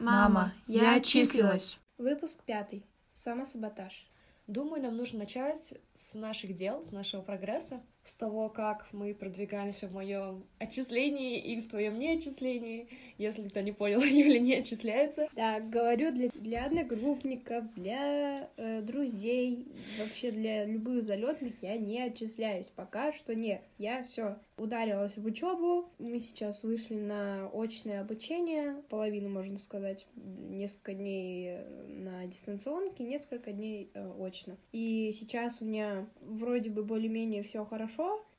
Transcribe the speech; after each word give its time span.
Мама, 0.00 0.54
я 0.66 0.94
отчислилась. 0.94 1.78
Выпуск 1.98 2.40
пятый. 2.46 2.86
Самосаботаж. 3.12 4.08
Думаю, 4.46 4.82
нам 4.82 4.96
нужно 4.96 5.18
начать 5.20 5.74
с 5.92 6.14
наших 6.14 6.54
дел, 6.54 6.82
с 6.82 6.90
нашего 6.90 7.20
прогресса, 7.20 7.82
с 8.04 8.16
того, 8.16 8.48
как 8.48 8.88
мы 8.92 9.14
продвигаемся 9.14 9.86
в 9.86 9.92
моем 9.92 10.44
отчислении 10.58 11.38
и 11.38 11.60
в 11.60 11.68
твоем 11.68 11.98
неотчислении. 11.98 12.88
Если 13.18 13.48
кто 13.48 13.60
не 13.60 13.72
понял, 13.72 14.00
Юля 14.02 14.40
не 14.40 14.54
отчисляется. 14.54 15.28
Да, 15.34 15.60
говорю 15.60 16.12
для, 16.12 16.28
для 16.30 16.64
одногруппников, 16.64 17.72
для 17.74 18.48
э, 18.56 18.80
друзей, 18.80 19.66
вообще 19.98 20.30
для 20.30 20.64
любых 20.64 21.02
залетных 21.02 21.54
я 21.62 21.76
не 21.76 22.00
отчисляюсь. 22.02 22.66
Пока 22.74 23.12
что 23.12 23.34
нет. 23.34 23.62
Я 23.78 24.04
все 24.04 24.36
ударилась 24.56 25.16
в 25.16 25.24
учебу. 25.24 25.90
Мы 25.98 26.20
сейчас 26.20 26.62
вышли 26.62 26.94
на 26.94 27.48
очное 27.52 28.00
обучение, 28.00 28.82
половину, 28.88 29.28
можно 29.28 29.58
сказать, 29.58 30.06
несколько 30.14 30.94
дней 30.94 31.58
на 31.88 32.26
дистанционке, 32.26 33.04
несколько 33.04 33.52
дней 33.52 33.90
э, 33.94 34.12
очно. 34.18 34.56
И 34.72 35.10
сейчас 35.12 35.60
у 35.60 35.64
меня 35.64 36.06
вроде 36.20 36.70
бы 36.70 36.84
более-менее 36.84 37.42
все 37.42 37.64
хорошо, 37.64 37.89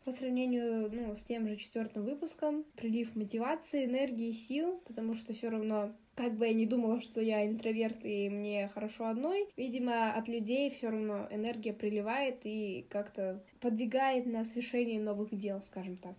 по 0.04 0.12
сравнению 0.12 0.90
ну, 0.92 1.16
с 1.16 1.24
тем 1.24 1.48
же 1.48 1.56
четвертым 1.56 2.04
выпуском. 2.06 2.64
Прилив 2.76 3.16
мотивации, 3.16 3.86
энергии, 3.86 4.32
сил, 4.32 4.82
потому 4.86 5.14
что 5.14 5.34
все 5.34 5.50
равно 5.50 5.92
как 6.16 6.36
бы 6.36 6.46
я 6.46 6.54
не 6.54 6.66
думала, 6.66 7.00
что 7.00 7.22
я 7.22 7.48
интроверт 7.48 8.04
и 8.04 8.30
мне 8.30 8.68
хорошо 8.68 9.08
одной, 9.08 9.48
видимо, 9.58 10.14
от 10.14 10.28
людей 10.28 10.70
все 10.70 10.90
равно 10.90 11.28
энергия 11.32 11.74
приливает 11.74 12.42
и 12.44 12.86
как-то 12.90 13.44
подвигает 13.60 14.26
на 14.26 14.46
совершение 14.46 15.00
новых 15.00 15.36
дел, 15.36 15.62
скажем 15.62 15.98
так. 15.98 16.16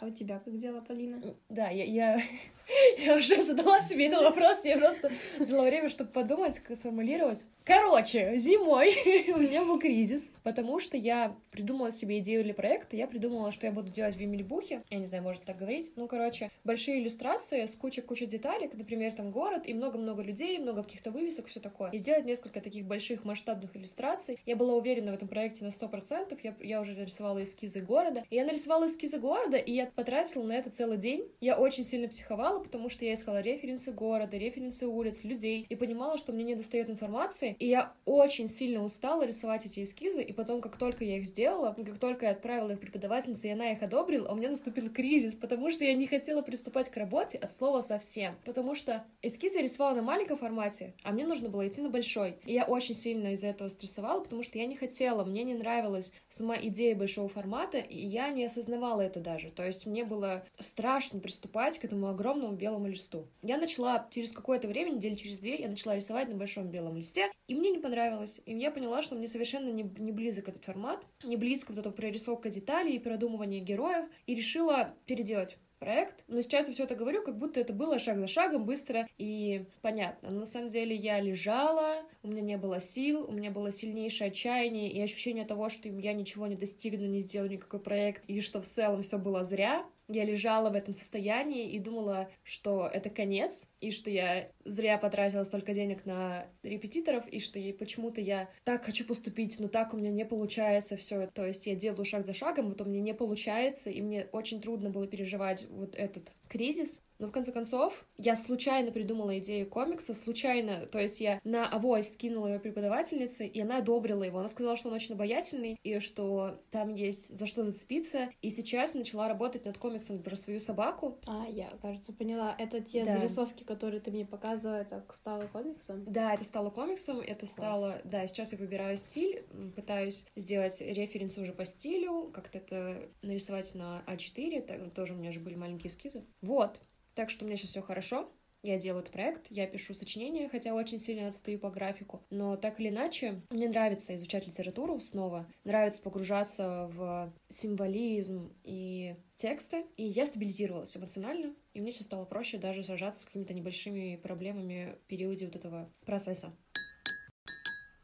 А 0.00 0.06
у 0.06 0.10
тебя 0.10 0.38
как 0.38 0.56
дела, 0.56 0.80
Полина? 0.80 1.20
Да, 1.48 1.70
я, 1.70 1.82
я, 1.82 2.22
я 2.98 3.16
уже 3.16 3.40
задала 3.40 3.80
себе 3.82 4.06
этот 4.06 4.22
вопрос, 4.22 4.64
я 4.64 4.78
просто 4.78 5.10
взяла 5.40 5.64
время, 5.64 5.88
чтобы 5.88 6.10
подумать, 6.10 6.60
как 6.60 6.76
сформулировать. 6.76 7.46
Короче, 7.64 8.38
зимой 8.38 8.94
у 9.34 9.38
меня 9.38 9.64
был 9.64 9.80
кризис, 9.80 10.30
потому 10.44 10.78
что 10.78 10.96
я 10.96 11.34
придумала 11.50 11.90
себе 11.90 12.20
идею 12.20 12.44
для 12.44 12.54
проекта, 12.54 12.96
я 12.96 13.08
придумала, 13.08 13.50
что 13.50 13.66
я 13.66 13.72
буду 13.72 13.88
делать 13.90 14.14
в 14.14 14.20
Емельбухе, 14.20 14.84
я 14.88 14.98
не 14.98 15.06
знаю, 15.06 15.24
можно 15.24 15.42
так 15.44 15.56
говорить, 15.58 15.92
ну, 15.96 16.06
короче, 16.06 16.52
большие 16.62 17.00
иллюстрации 17.00 17.66
с 17.66 17.74
кучей-кучей 17.74 18.26
деталей, 18.26 18.70
например, 18.72 19.12
там 19.12 19.32
город 19.32 19.62
и 19.66 19.74
много-много 19.74 20.22
людей, 20.22 20.58
много 20.58 20.84
каких-то 20.84 21.10
вывесок, 21.10 21.48
все 21.48 21.58
такое. 21.58 21.90
И 21.90 21.98
сделать 21.98 22.24
несколько 22.24 22.60
таких 22.60 22.86
больших 22.86 23.24
масштабных 23.24 23.76
иллюстраций. 23.76 24.38
Я 24.46 24.54
была 24.54 24.74
уверена 24.74 25.10
в 25.10 25.14
этом 25.16 25.26
проекте 25.26 25.64
на 25.64 25.70
100%, 25.70 26.38
я, 26.44 26.54
я 26.60 26.80
уже 26.80 26.92
нарисовала 26.92 27.42
эскизы 27.42 27.80
города, 27.80 28.24
и 28.30 28.36
я 28.36 28.44
нарисовала 28.44 28.86
эскизы 28.86 29.18
города, 29.18 29.56
и 29.56 29.72
я 29.72 29.87
потратила 29.94 30.42
на 30.42 30.52
это 30.52 30.70
целый 30.70 30.98
день. 30.98 31.30
Я 31.40 31.58
очень 31.58 31.84
сильно 31.84 32.08
психовала, 32.08 32.60
потому 32.60 32.88
что 32.88 33.04
я 33.04 33.14
искала 33.14 33.40
референсы 33.40 33.92
города, 33.92 34.36
референсы 34.36 34.86
улиц, 34.86 35.24
людей, 35.24 35.66
и 35.68 35.76
понимала, 35.76 36.18
что 36.18 36.32
мне 36.32 36.44
не 36.44 36.54
достает 36.54 36.90
информации, 36.90 37.56
и 37.58 37.66
я 37.66 37.92
очень 38.04 38.48
сильно 38.48 38.82
устала 38.82 39.26
рисовать 39.26 39.66
эти 39.66 39.82
эскизы, 39.82 40.22
и 40.22 40.32
потом, 40.32 40.60
как 40.60 40.76
только 40.76 41.04
я 41.04 41.18
их 41.18 41.26
сделала, 41.26 41.74
как 41.76 41.98
только 41.98 42.26
я 42.26 42.32
отправила 42.32 42.72
их 42.72 42.80
преподавательнице, 42.80 43.48
и 43.48 43.52
она 43.52 43.72
их 43.72 43.82
одобрила, 43.82 44.30
у 44.30 44.34
меня 44.34 44.48
наступил 44.48 44.90
кризис, 44.90 45.34
потому 45.34 45.70
что 45.70 45.84
я 45.84 45.94
не 45.94 46.06
хотела 46.06 46.42
приступать 46.42 46.90
к 46.90 46.96
работе 46.96 47.38
от 47.38 47.50
слова 47.50 47.82
совсем. 47.82 48.36
Потому 48.44 48.74
что 48.74 49.04
эскизы 49.22 49.60
рисовала 49.60 49.94
на 49.94 50.02
маленьком 50.02 50.38
формате, 50.38 50.94
а 51.02 51.12
мне 51.12 51.26
нужно 51.26 51.48
было 51.48 51.66
идти 51.66 51.80
на 51.80 51.90
большой. 51.90 52.36
И 52.44 52.52
я 52.52 52.64
очень 52.64 52.94
сильно 52.94 53.32
из-за 53.32 53.48
этого 53.48 53.68
стрессовала, 53.68 54.20
потому 54.20 54.42
что 54.42 54.58
я 54.58 54.66
не 54.66 54.76
хотела, 54.76 55.24
мне 55.24 55.44
не 55.44 55.54
нравилась 55.54 56.12
сама 56.28 56.56
идея 56.56 56.94
большого 56.94 57.28
формата, 57.28 57.78
и 57.78 57.98
я 57.98 58.30
не 58.30 58.44
осознавала 58.44 59.02
это 59.02 59.20
даже. 59.20 59.50
То 59.50 59.64
есть 59.64 59.77
мне 59.86 60.04
было 60.04 60.44
страшно 60.58 61.20
приступать 61.20 61.78
к 61.78 61.84
этому 61.84 62.08
огромному 62.08 62.54
белому 62.54 62.88
листу. 62.88 63.26
Я 63.42 63.58
начала 63.58 64.08
через 64.10 64.32
какое-то 64.32 64.68
время, 64.68 64.90
недели 64.90 65.14
через 65.14 65.38
две, 65.38 65.56
я 65.56 65.68
начала 65.68 65.96
рисовать 65.96 66.28
на 66.28 66.34
большом 66.34 66.68
белом 66.68 66.96
листе, 66.96 67.30
и 67.46 67.54
мне 67.54 67.70
не 67.70 67.78
понравилось. 67.78 68.40
И 68.46 68.54
я 68.56 68.70
поняла, 68.70 69.02
что 69.02 69.14
мне 69.14 69.28
совершенно 69.28 69.70
не, 69.70 69.82
не 69.98 70.12
близок 70.12 70.48
этот 70.48 70.64
формат, 70.64 71.04
не 71.22 71.36
близко 71.36 71.70
вот 71.72 71.78
эта 71.78 71.90
прорисовка 71.90 72.50
деталей 72.50 72.96
и 72.96 72.98
продумывание 72.98 73.60
героев, 73.60 74.06
и 74.26 74.34
решила 74.34 74.94
переделать 75.06 75.56
проект. 75.78 76.24
Но 76.28 76.40
сейчас 76.40 76.68
я 76.68 76.74
все 76.74 76.84
это 76.84 76.94
говорю, 76.94 77.22
как 77.22 77.38
будто 77.38 77.60
это 77.60 77.72
было 77.72 77.98
шаг 77.98 78.18
за 78.18 78.26
шагом, 78.26 78.64
быстро 78.64 79.08
и 79.18 79.64
понятно. 79.82 80.30
Но 80.30 80.40
на 80.40 80.46
самом 80.46 80.68
деле 80.68 80.94
я 80.94 81.20
лежала, 81.20 82.02
у 82.22 82.28
меня 82.28 82.42
не 82.42 82.56
было 82.56 82.80
сил, 82.80 83.24
у 83.28 83.32
меня 83.32 83.50
было 83.50 83.70
сильнейшее 83.70 84.28
отчаяние 84.28 84.90
и 84.90 85.00
ощущение 85.00 85.44
того, 85.44 85.68
что 85.68 85.88
я 85.88 86.12
ничего 86.12 86.46
не 86.46 86.56
достигну, 86.56 87.06
не 87.06 87.20
сделаю 87.20 87.50
никакой 87.50 87.80
проект, 87.80 88.24
и 88.26 88.40
что 88.40 88.60
в 88.60 88.66
целом 88.66 89.02
все 89.02 89.18
было 89.18 89.44
зря. 89.44 89.86
Я 90.08 90.24
лежала 90.24 90.70
в 90.70 90.74
этом 90.74 90.94
состоянии 90.94 91.70
и 91.70 91.78
думала, 91.78 92.30
что 92.42 92.86
это 92.86 93.10
конец, 93.10 93.66
и 93.80 93.90
что 93.90 94.08
я 94.10 94.48
зря 94.64 94.96
потратила 94.96 95.44
столько 95.44 95.74
денег 95.74 96.06
на 96.06 96.46
репетиторов, 96.62 97.26
и 97.28 97.40
что 97.40 97.60
почему-то 97.78 98.20
я 98.22 98.48
так 98.64 98.84
хочу 98.84 99.04
поступить, 99.04 99.60
но 99.60 99.68
так 99.68 99.92
у 99.92 99.98
меня 99.98 100.10
не 100.10 100.24
получается 100.24 100.96
все. 100.96 101.26
То 101.26 101.46
есть 101.46 101.66
я 101.66 101.74
делаю 101.74 102.06
шаг 102.06 102.24
за 102.24 102.32
шагом, 102.32 102.70
вот 102.70 102.80
у 102.80 102.86
меня 102.86 103.00
не 103.00 103.12
получается, 103.12 103.90
и 103.90 104.00
мне 104.00 104.28
очень 104.32 104.62
трудно 104.62 104.88
было 104.88 105.06
переживать 105.06 105.66
вот 105.68 105.94
этот 105.94 106.32
кризис. 106.48 107.00
Но 107.18 107.26
в 107.26 107.32
конце 107.32 107.52
концов, 107.52 108.06
я 108.16 108.34
случайно 108.34 108.92
придумала 108.92 109.38
идею 109.38 109.68
комикса, 109.68 110.14
случайно, 110.14 110.86
то 110.86 110.98
есть 110.98 111.20
я 111.20 111.40
на 111.44 111.68
авось 111.68 112.12
скинула 112.12 112.46
ее 112.46 112.60
преподавательнице, 112.60 113.46
и 113.46 113.60
она 113.60 113.78
одобрила 113.78 114.22
его. 114.22 114.38
Она 114.38 114.48
сказала, 114.48 114.76
что 114.76 114.88
он 114.88 114.94
очень 114.94 115.14
обаятельный, 115.14 115.78
и 115.82 115.98
что 115.98 116.60
там 116.70 116.94
есть 116.94 117.36
за 117.36 117.46
что 117.46 117.64
зацепиться. 117.64 118.30
И 118.40 118.50
сейчас 118.50 118.94
начала 118.94 119.28
работать 119.28 119.64
над 119.64 119.76
комиксом 119.76 119.97
про 120.24 120.36
свою 120.36 120.60
собаку. 120.60 121.18
А, 121.26 121.46
я, 121.48 121.70
кажется, 121.82 122.12
поняла. 122.12 122.54
Это 122.58 122.80
те 122.80 123.04
Да. 123.04 123.12
зарисовки, 123.12 123.64
которые 123.64 124.00
ты 124.00 124.10
мне 124.10 124.24
показывала, 124.24 124.76
это 124.76 125.04
стало 125.12 125.46
комиксом? 125.46 126.04
Да, 126.04 126.34
это 126.34 126.44
стало 126.44 126.70
комиксом, 126.70 127.20
это 127.20 127.46
стало... 127.46 128.00
Да, 128.04 128.26
сейчас 128.26 128.52
я 128.52 128.58
выбираю 128.58 128.96
стиль, 128.96 129.44
пытаюсь 129.74 130.26
сделать 130.36 130.80
референсы 130.80 131.40
уже 131.40 131.52
по 131.52 131.64
стилю, 131.64 132.30
как-то 132.32 132.58
это 132.58 133.08
нарисовать 133.22 133.74
на 133.74 134.02
А4, 134.06 134.62
так, 134.62 134.94
тоже 134.94 135.14
у 135.14 135.16
меня 135.16 135.32
же 135.32 135.40
были 135.40 135.54
маленькие 135.54 135.90
эскизы. 135.90 136.24
Вот. 136.40 136.80
Так 137.14 137.30
что 137.30 137.44
у 137.44 137.48
меня 137.48 137.56
сейчас 137.56 137.70
все 137.70 137.82
хорошо. 137.82 138.30
Я 138.68 138.76
делаю 138.76 139.00
этот 139.00 139.14
проект, 139.14 139.46
я 139.48 139.66
пишу 139.66 139.94
сочинения, 139.94 140.46
хотя 140.50 140.74
очень 140.74 140.98
сильно 140.98 141.28
отстаю 141.28 141.58
по 141.58 141.70
графику. 141.70 142.22
Но 142.28 142.54
так 142.58 142.78
или 142.78 142.90
иначе, 142.90 143.40
мне 143.48 143.66
нравится 143.66 144.14
изучать 144.14 144.46
литературу 144.46 145.00
снова, 145.00 145.50
нравится 145.64 146.02
погружаться 146.02 146.90
в 146.92 147.32
символизм 147.48 148.52
и 148.64 149.16
тексты, 149.36 149.86
и 149.96 150.04
я 150.04 150.26
стабилизировалась 150.26 150.94
эмоционально, 150.94 151.54
и 151.72 151.80
мне 151.80 151.92
сейчас 151.92 152.08
стало 152.08 152.26
проще 152.26 152.58
даже 152.58 152.84
сражаться 152.84 153.22
с 153.22 153.24
какими-то 153.24 153.54
небольшими 153.54 154.16
проблемами 154.16 154.96
в 155.02 155.06
периоде 155.06 155.46
вот 155.46 155.56
этого 155.56 155.90
процесса. 156.04 156.52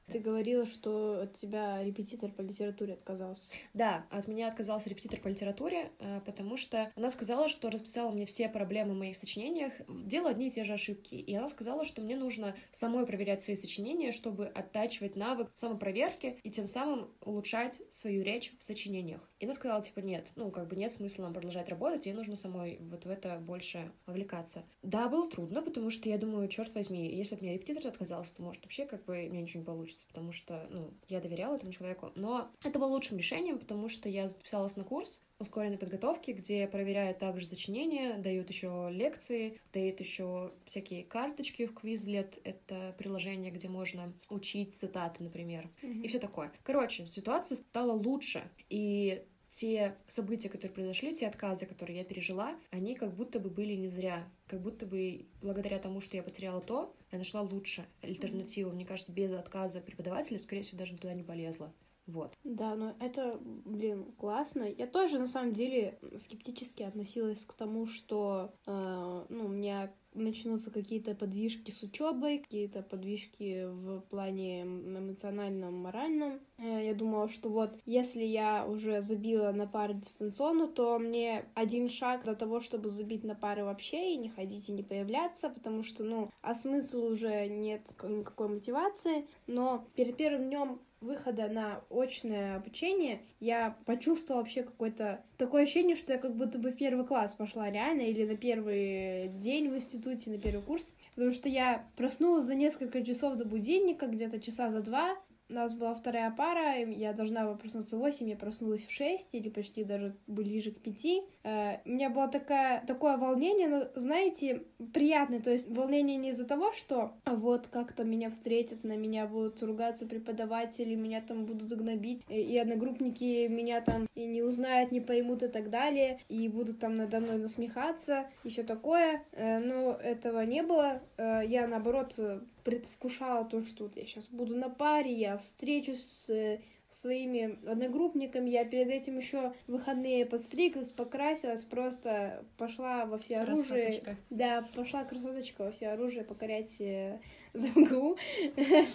Ты 0.07 0.19
говорила, 0.19 0.67
что 0.67 1.23
от 1.23 1.35
тебя 1.35 1.83
репетитор 1.83 2.31
по 2.31 2.43
литературе 2.43 2.95
отказался. 2.95 3.51
Да, 3.73 4.07
от 4.11 4.29
меня 4.29 4.49
отказался 4.49 4.91
репетитор 4.91 5.21
по 5.21 5.29
литературе, 5.29 5.91
э, 5.99 6.21
потому 6.27 6.57
что 6.57 6.93
она 6.95 7.11
сказала, 7.11 7.49
что 7.49 7.71
расписала 7.71 8.11
мне 8.11 8.27
все 8.27 8.49
проблемы 8.49 8.95
в 8.95 8.99
моих 8.99 9.17
сочинениях, 9.17 9.73
делала 9.89 10.31
одни 10.31 10.49
и 10.49 10.51
те 10.51 10.65
же 10.65 10.75
ошибки. 10.75 11.15
И 11.15 11.35
она 11.35 11.49
сказала, 11.49 11.85
что 11.85 12.03
мне 12.03 12.17
нужно 12.17 12.55
самой 12.71 13.07
проверять 13.07 13.43
свои 13.43 13.57
сочинения, 13.57 14.13
чтобы 14.13 14.47
оттачивать 14.47 15.17
навык 15.17 15.51
самопроверки 15.55 16.39
и 16.43 16.51
тем 16.51 16.67
самым 16.67 17.11
улучшать 17.21 17.81
свою 17.91 18.23
речь 18.23 18.53
в 18.59 18.63
сочинениях. 18.63 19.21
И 19.39 19.47
она 19.47 19.55
сказала, 19.55 19.83
типа, 19.83 20.01
нет, 20.01 20.31
ну, 20.37 20.51
как 20.51 20.69
бы 20.69 20.77
нет 20.77 20.93
смысла 20.93 21.25
нам 21.25 21.33
продолжать 21.33 21.69
работать, 21.69 22.07
ей 22.07 22.13
нужно 22.13 22.37
самой 22.37 22.79
вот 22.81 23.05
в 23.05 23.11
это 23.11 23.39
больше 23.39 23.93
вовлекаться. 24.07 24.65
Да, 24.83 25.09
было 25.09 25.31
трудно, 25.31 25.63
потому 25.63 25.91
что 25.91 26.09
я 26.09 26.19
думаю, 26.19 26.49
черт 26.49 26.75
возьми, 26.75 27.15
если 27.15 27.37
от 27.37 27.43
меня 27.43 27.55
репетитор 27.55 27.87
отказался, 27.87 28.35
то, 28.37 28.43
может, 28.43 28.63
вообще 28.63 28.87
как 28.87 29.05
бы 29.05 29.29
мне 29.31 29.43
ничего 29.43 29.61
не 29.61 29.67
получится, 29.67 29.94
потому 30.03 30.33
что, 30.33 30.67
ну, 30.71 30.93
я 31.09 31.21
доверяла 31.21 31.55
этому 31.57 31.73
человеку. 31.73 32.11
Но 32.17 32.51
это 32.65 32.79
было 32.79 32.89
лучшим 32.89 33.19
решением, 33.19 33.59
потому 33.59 33.89
что 33.89 34.09
я 34.09 34.27
записалась 34.27 34.77
на 34.77 34.85
курс 34.85 35.23
ускоренной 35.39 35.79
подготовки, 35.79 36.31
где 36.33 36.67
проверяют 36.67 37.19
также 37.19 37.47
сочинения, 37.47 38.19
дают 38.19 38.49
еще 38.49 38.89
лекции, 38.91 39.61
дают 39.73 40.01
еще 40.01 40.53
всякие 40.65 41.05
карточки 41.05 41.67
в 41.67 41.73
Quizlet, 41.73 42.41
это 42.45 42.95
приложение, 42.99 43.51
где 43.51 43.69
можно 43.69 44.13
учить 44.31 44.75
цитаты, 44.75 45.23
например, 45.23 45.71
и 45.83 46.09
все 46.09 46.19
такое. 46.19 46.53
Короче, 46.63 47.07
ситуация 47.07 47.57
стала 47.57 47.93
лучше, 47.93 48.51
и 48.71 49.25
те 49.55 49.97
события, 50.09 50.49
которые 50.49 50.75
произошли, 50.75 51.15
те 51.15 51.29
отказы, 51.29 51.67
которые 51.67 51.99
я 51.99 52.05
пережила, 52.05 52.57
они 52.73 52.97
как 52.97 53.15
будто 53.15 53.39
бы 53.39 53.51
были 53.51 53.75
не 53.75 53.87
зря. 53.87 54.29
Как 54.49 54.61
будто 54.61 54.85
бы 54.85 55.27
благодаря 55.43 55.79
тому, 55.79 56.01
что 56.01 56.17
я 56.17 56.25
потеряла 56.25 56.61
то, 56.61 56.93
я 57.15 57.19
нашла 57.19 57.43
лучше 57.43 57.87
альтернативу. 58.03 58.73
Мне 58.73 58.85
кажется, 58.85 59.13
без 59.13 59.31
отказа 59.33 59.81
преподавателя, 59.81 60.41
скорее 60.41 60.63
всего, 60.63 60.79
даже 60.79 60.97
туда 60.97 61.15
не 61.15 61.23
полезла. 61.23 61.73
Вот. 62.07 62.35
Да, 62.45 62.75
но 62.75 62.95
это, 63.01 63.39
блин, 63.43 64.13
классно. 64.19 64.65
Я 64.65 64.87
тоже, 64.87 65.19
на 65.19 65.27
самом 65.27 65.55
деле, 65.55 65.99
скептически 66.19 66.83
относилась 66.83 67.45
к 67.45 67.55
тому, 67.55 67.87
что, 67.87 68.53
э, 68.67 69.27
ну, 69.29 69.47
у 69.47 69.49
меня 69.49 69.93
начнутся 70.15 70.71
какие-то 70.71 71.15
подвижки 71.15 71.71
с 71.71 71.83
учебой, 71.83 72.39
какие-то 72.39 72.83
подвижки 72.83 73.67
в 73.67 74.01
плане 74.03 74.63
эмоциональном, 74.63 75.75
моральном. 75.75 76.41
Э, 76.59 76.85
я 76.85 76.95
думала, 76.95 77.29
что 77.29 77.49
вот 77.49 77.79
если 77.85 78.23
я 78.23 78.67
уже 78.67 79.01
забила 79.01 79.51
на 79.53 79.67
пары 79.67 79.95
дистанционно, 79.95 80.69
то 80.69 80.99
мне 80.99 81.47
один 81.55 81.89
шаг 81.89 82.25
до 82.25 82.35
того, 82.35 82.61
чтобы 82.61 82.91
забить 82.91 83.25
на 83.25 83.35
пары 83.35 83.65
вообще 83.65 84.13
и 84.13 84.17
не 84.17 84.29
ходить 84.29 84.69
и 84.69 84.73
не 84.73 84.83
появляться, 84.83 85.51
потому 85.51 85.83
что, 85.83 86.05
ну, 86.05 86.31
а 86.43 86.55
смысла 86.55 87.07
уже 87.07 87.49
нет 87.49 87.83
никакой 88.03 88.49
мотивации. 88.49 89.27
Но 89.47 89.87
перед 89.95 90.17
первым 90.17 90.49
днем 90.49 90.81
выхода 91.05 91.49
на 91.49 91.83
очное 91.91 92.57
обучение 92.57 93.21
я 93.41 93.77
почувствовала 93.85 94.43
вообще 94.43 94.63
какое-то 94.63 95.23
такое 95.37 95.65
ощущение, 95.65 95.97
что 95.97 96.13
я 96.13 96.19
как 96.19 96.35
будто 96.35 96.59
бы 96.59 96.71
в 96.71 96.77
первый 96.77 97.07
класс 97.07 97.35
пошла 97.35 97.71
реально, 97.71 98.03
или 98.03 98.25
на 98.25 98.37
первый 98.37 99.29
день 99.29 99.69
в 99.71 99.77
институте, 99.77 100.31
на 100.31 100.39
первый 100.39 100.63
курс, 100.63 100.95
потому 101.15 101.33
что 101.33 101.49
я 101.49 101.87
проснулась 101.97 102.45
за 102.45 102.55
несколько 102.55 103.05
часов 103.05 103.37
до 103.37 103.45
будильника, 103.45 104.07
где-то 104.07 104.41
часа 104.41 104.71
за 104.71 104.81
два, 104.81 105.17
у 105.51 105.53
нас 105.53 105.75
была 105.75 105.95
вторая 105.95 106.31
пара, 106.31 106.79
я 106.79 107.13
должна 107.13 107.45
была 107.45 107.55
проснуться 107.55 107.97
в 107.97 108.01
8, 108.01 108.29
я 108.29 108.37
проснулась 108.37 108.85
в 108.85 108.91
6 108.91 109.35
или 109.35 109.51
почти 109.51 109.85
даже 109.85 110.17
ближе 110.27 110.71
к 110.71 110.81
5. 110.81 111.23
Э, 111.45 111.77
у 111.85 111.91
меня 111.91 112.09
было 112.09 112.27
такое, 112.29 112.83
такое 112.87 113.19
волнение, 113.19 113.69
но, 113.69 113.89
знаете, 113.95 114.63
приятное, 114.93 115.41
то 115.41 115.51
есть 115.51 115.69
волнение 115.71 116.17
не 116.17 116.31
из-за 116.31 116.47
того, 116.47 116.73
что 116.73 117.13
вот 117.27 117.69
как-то 117.69 118.03
меня 118.03 118.31
встретят, 118.31 118.83
на 118.83 118.97
меня 118.97 119.27
будут 119.27 119.63
ругаться 119.63 120.07
преподаватели, 120.07 120.95
меня 120.95 121.21
там 121.21 121.45
будут 121.45 121.71
гнобить, 121.71 122.23
и 122.29 122.57
одногруппники 122.59 123.47
меня 123.49 123.83
там 123.83 124.09
и 124.15 124.25
не 124.25 124.43
узнают, 124.43 124.91
не 124.91 125.01
поймут 125.01 125.43
и 125.43 125.49
так 125.49 125.69
далее, 125.69 126.19
и 126.29 126.49
будут 126.49 126.81
там 126.81 126.97
надо 126.97 127.21
мной 127.21 127.37
насмехаться, 127.37 128.27
и 128.43 128.49
все 128.49 128.63
такое, 128.63 129.23
э, 129.33 129.59
но 129.59 129.93
этого 129.93 130.41
не 130.47 130.63
было. 130.63 131.03
Э, 131.19 131.43
я, 131.47 131.67
наоборот, 131.67 132.19
предвкушала 132.65 133.45
то, 133.45 133.61
что 133.61 133.85
вот 133.85 133.97
я 133.97 134.07
сейчас 134.07 134.29
буду 134.29 134.57
на 134.57 134.71
паре, 134.71 135.13
я 135.13 135.37
встречусь 135.37 136.03
с 136.27 136.59
своими 136.95 137.59
одногруппниками. 137.69 138.51
Я 138.51 138.65
перед 138.65 138.89
этим 138.89 139.19
еще 139.19 139.53
выходные 139.67 140.25
подстриглась, 140.27 140.91
покрасилась, 140.91 141.65
просто 141.65 142.45
пошла 142.57 143.05
во 143.07 143.19
все 143.19 143.39
оружие. 143.39 144.17
Да, 144.31 144.69
пошла 144.75 145.05
красоточка 145.05 145.65
во 145.65 145.73
все 145.73 145.89
оружие 145.89 146.25
покорять 146.25 146.81
э, 146.81 147.19
ЗМГУ. 147.55 148.17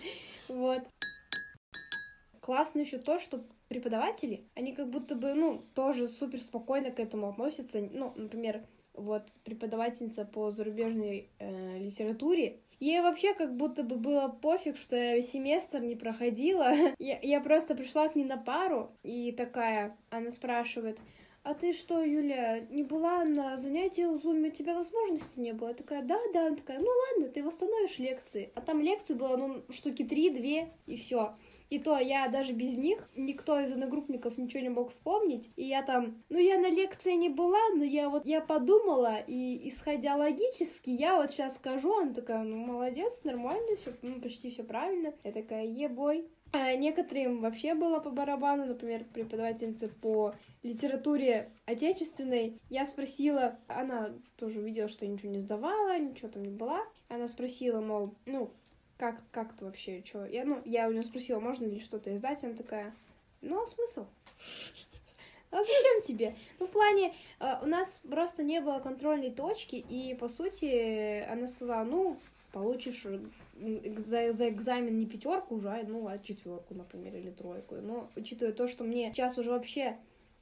Вот. 0.48 0.82
Классно 2.40 2.80
еще 2.80 2.98
то, 2.98 3.20
что 3.20 3.46
преподаватели, 3.68 4.48
они 4.56 4.74
как 4.74 4.90
будто 4.90 5.14
бы, 5.14 5.36
ну, 5.36 5.64
тоже 5.76 6.08
супер 6.08 6.42
спокойно 6.42 6.90
к 6.90 7.00
этому 7.00 7.30
относятся. 7.30 7.88
Ну, 7.92 8.14
например, 8.16 8.66
вот 8.94 9.32
преподавательница 9.44 10.26
по 10.26 10.50
зарубежной 10.50 11.30
э, 11.38 11.78
литературе, 11.78 12.62
Ей 12.80 13.02
вообще 13.02 13.34
как 13.34 13.56
будто 13.56 13.84
бы 13.84 13.98
было 13.98 14.30
пофиг, 14.30 14.78
что 14.78 14.96
я 14.96 15.22
семестр 15.22 15.80
не 15.80 15.96
проходила. 15.96 16.72
Я, 17.00 17.20
я 17.22 17.42
просто 17.42 17.76
пришла 17.76 18.08
к 18.08 18.16
ней 18.16 18.26
на 18.26 18.38
пару, 18.38 18.92
и 19.04 19.32
такая, 19.32 19.98
она 20.10 20.32
спрашивает, 20.32 20.98
а 21.44 21.54
ты 21.54 21.74
что, 21.74 22.04
Юля, 22.04 22.60
не 22.70 22.84
была 22.84 23.24
на 23.24 23.58
занятии 23.58 24.04
у 24.04 24.18
Zoom, 24.18 24.48
у 24.48 24.52
тебя 24.52 24.76
возможности 24.76 25.40
не 25.40 25.54
было? 25.54 25.70
Я 25.70 25.74
такая, 25.74 26.04
да, 26.04 26.20
да. 26.34 26.48
Она 26.48 26.56
такая, 26.56 26.80
ну 26.80 26.88
ладно, 26.88 27.34
ты 27.34 27.44
восстановишь 27.44 27.98
лекции. 27.98 28.52
А 28.56 28.62
там 28.62 28.82
лекции 28.82 29.14
было, 29.14 29.38
ну, 29.38 29.64
штуки 29.70 30.04
три, 30.04 30.30
две, 30.30 30.70
и 30.86 30.98
все. 30.98 31.36
И 31.70 31.80
то 31.80 31.98
я 32.00 32.28
даже 32.28 32.54
без 32.54 32.78
них, 32.78 33.08
никто 33.16 33.60
из 33.60 33.72
одногруппников 33.72 34.38
ничего 34.38 34.64
не 34.64 34.70
мог 34.70 34.90
вспомнить. 34.90 35.50
И 35.56 35.64
я 35.66 35.84
там, 35.84 36.24
ну 36.30 36.40
я 36.40 36.58
на 36.58 36.70
лекции 36.70 37.14
не 37.14 37.30
была, 37.30 37.70
но 37.76 37.84
я 37.84 38.10
вот, 38.10 38.26
я 38.26 38.42
подумала, 38.42 39.18
и 39.28 39.70
исходя 39.70 40.16
логически, 40.16 40.90
я 40.90 41.18
вот 41.18 41.32
сейчас 41.32 41.56
скажу, 41.56 41.96
она 41.96 42.14
такая, 42.14 42.44
ну 42.44 42.58
молодец, 42.58 43.14
нормально, 43.24 43.78
все, 43.82 43.94
ну 44.02 44.20
почти 44.20 44.50
все 44.50 44.64
правильно. 44.64 45.14
Я 45.24 45.32
такая, 45.32 45.66
ебой. 45.66 46.26
А 46.52 46.76
некоторым 46.76 47.42
вообще 47.42 47.76
было 47.76 48.00
по 48.00 48.10
барабану, 48.10 48.66
например, 48.66 49.06
преподавательница 49.14 49.88
по 49.88 50.34
литературе 50.64 51.52
отечественной. 51.68 52.60
Я 52.70 52.88
спросила, 52.88 53.60
она 53.68 54.16
тоже 54.38 54.60
увидела, 54.60 54.88
что 54.88 55.06
я 55.06 55.12
ничего 55.12 55.32
не 55.32 55.40
сдавала, 55.40 56.00
ничего 56.00 56.30
там 56.30 56.44
не 56.44 56.50
была. 56.50 56.82
Она 57.08 57.28
спросила, 57.28 57.82
мол, 57.82 58.16
ну, 58.26 58.50
как, 59.00 59.22
как 59.32 59.56
то 59.56 59.66
вообще, 59.66 60.04
что? 60.06 60.26
Я, 60.26 60.44
ну, 60.44 60.62
я 60.66 60.88
у 60.88 60.92
нее 60.92 61.04
спросила, 61.04 61.40
можно 61.40 61.66
ли 61.66 61.80
что-то 61.80 62.14
издать, 62.14 62.44
она 62.44 62.54
такая, 62.54 62.94
ну, 63.42 63.64
а 63.64 63.66
смысл? 63.66 64.06
А 65.52 65.58
зачем 65.58 66.04
тебе? 66.04 66.36
Ну, 66.60 66.68
в 66.68 66.70
плане, 66.70 67.12
э, 67.40 67.54
у 67.64 67.66
нас 67.66 68.04
просто 68.08 68.44
не 68.44 68.62
было 68.62 68.78
контрольной 68.78 69.32
точки, 69.32 69.78
и, 69.78 70.14
по 70.14 70.28
сути, 70.28 71.24
она 71.28 71.48
сказала, 71.48 71.84
ну, 71.84 72.20
получишь 72.52 73.08
за, 73.98 74.32
за 74.32 74.50
экзамен 74.50 75.00
не 75.00 75.08
пятерку 75.08 75.56
уже, 75.56 75.84
ну, 75.88 76.08
а 76.08 76.20
четверку, 76.20 76.76
например, 76.76 77.16
или 77.16 77.32
тройку. 77.32 77.78
Но, 77.78 78.12
учитывая 78.16 78.54
то, 78.54 78.68
что 78.68 78.84
мне 78.84 79.12
сейчас 79.12 79.40
уже 79.40 79.50
вообще 79.50 79.98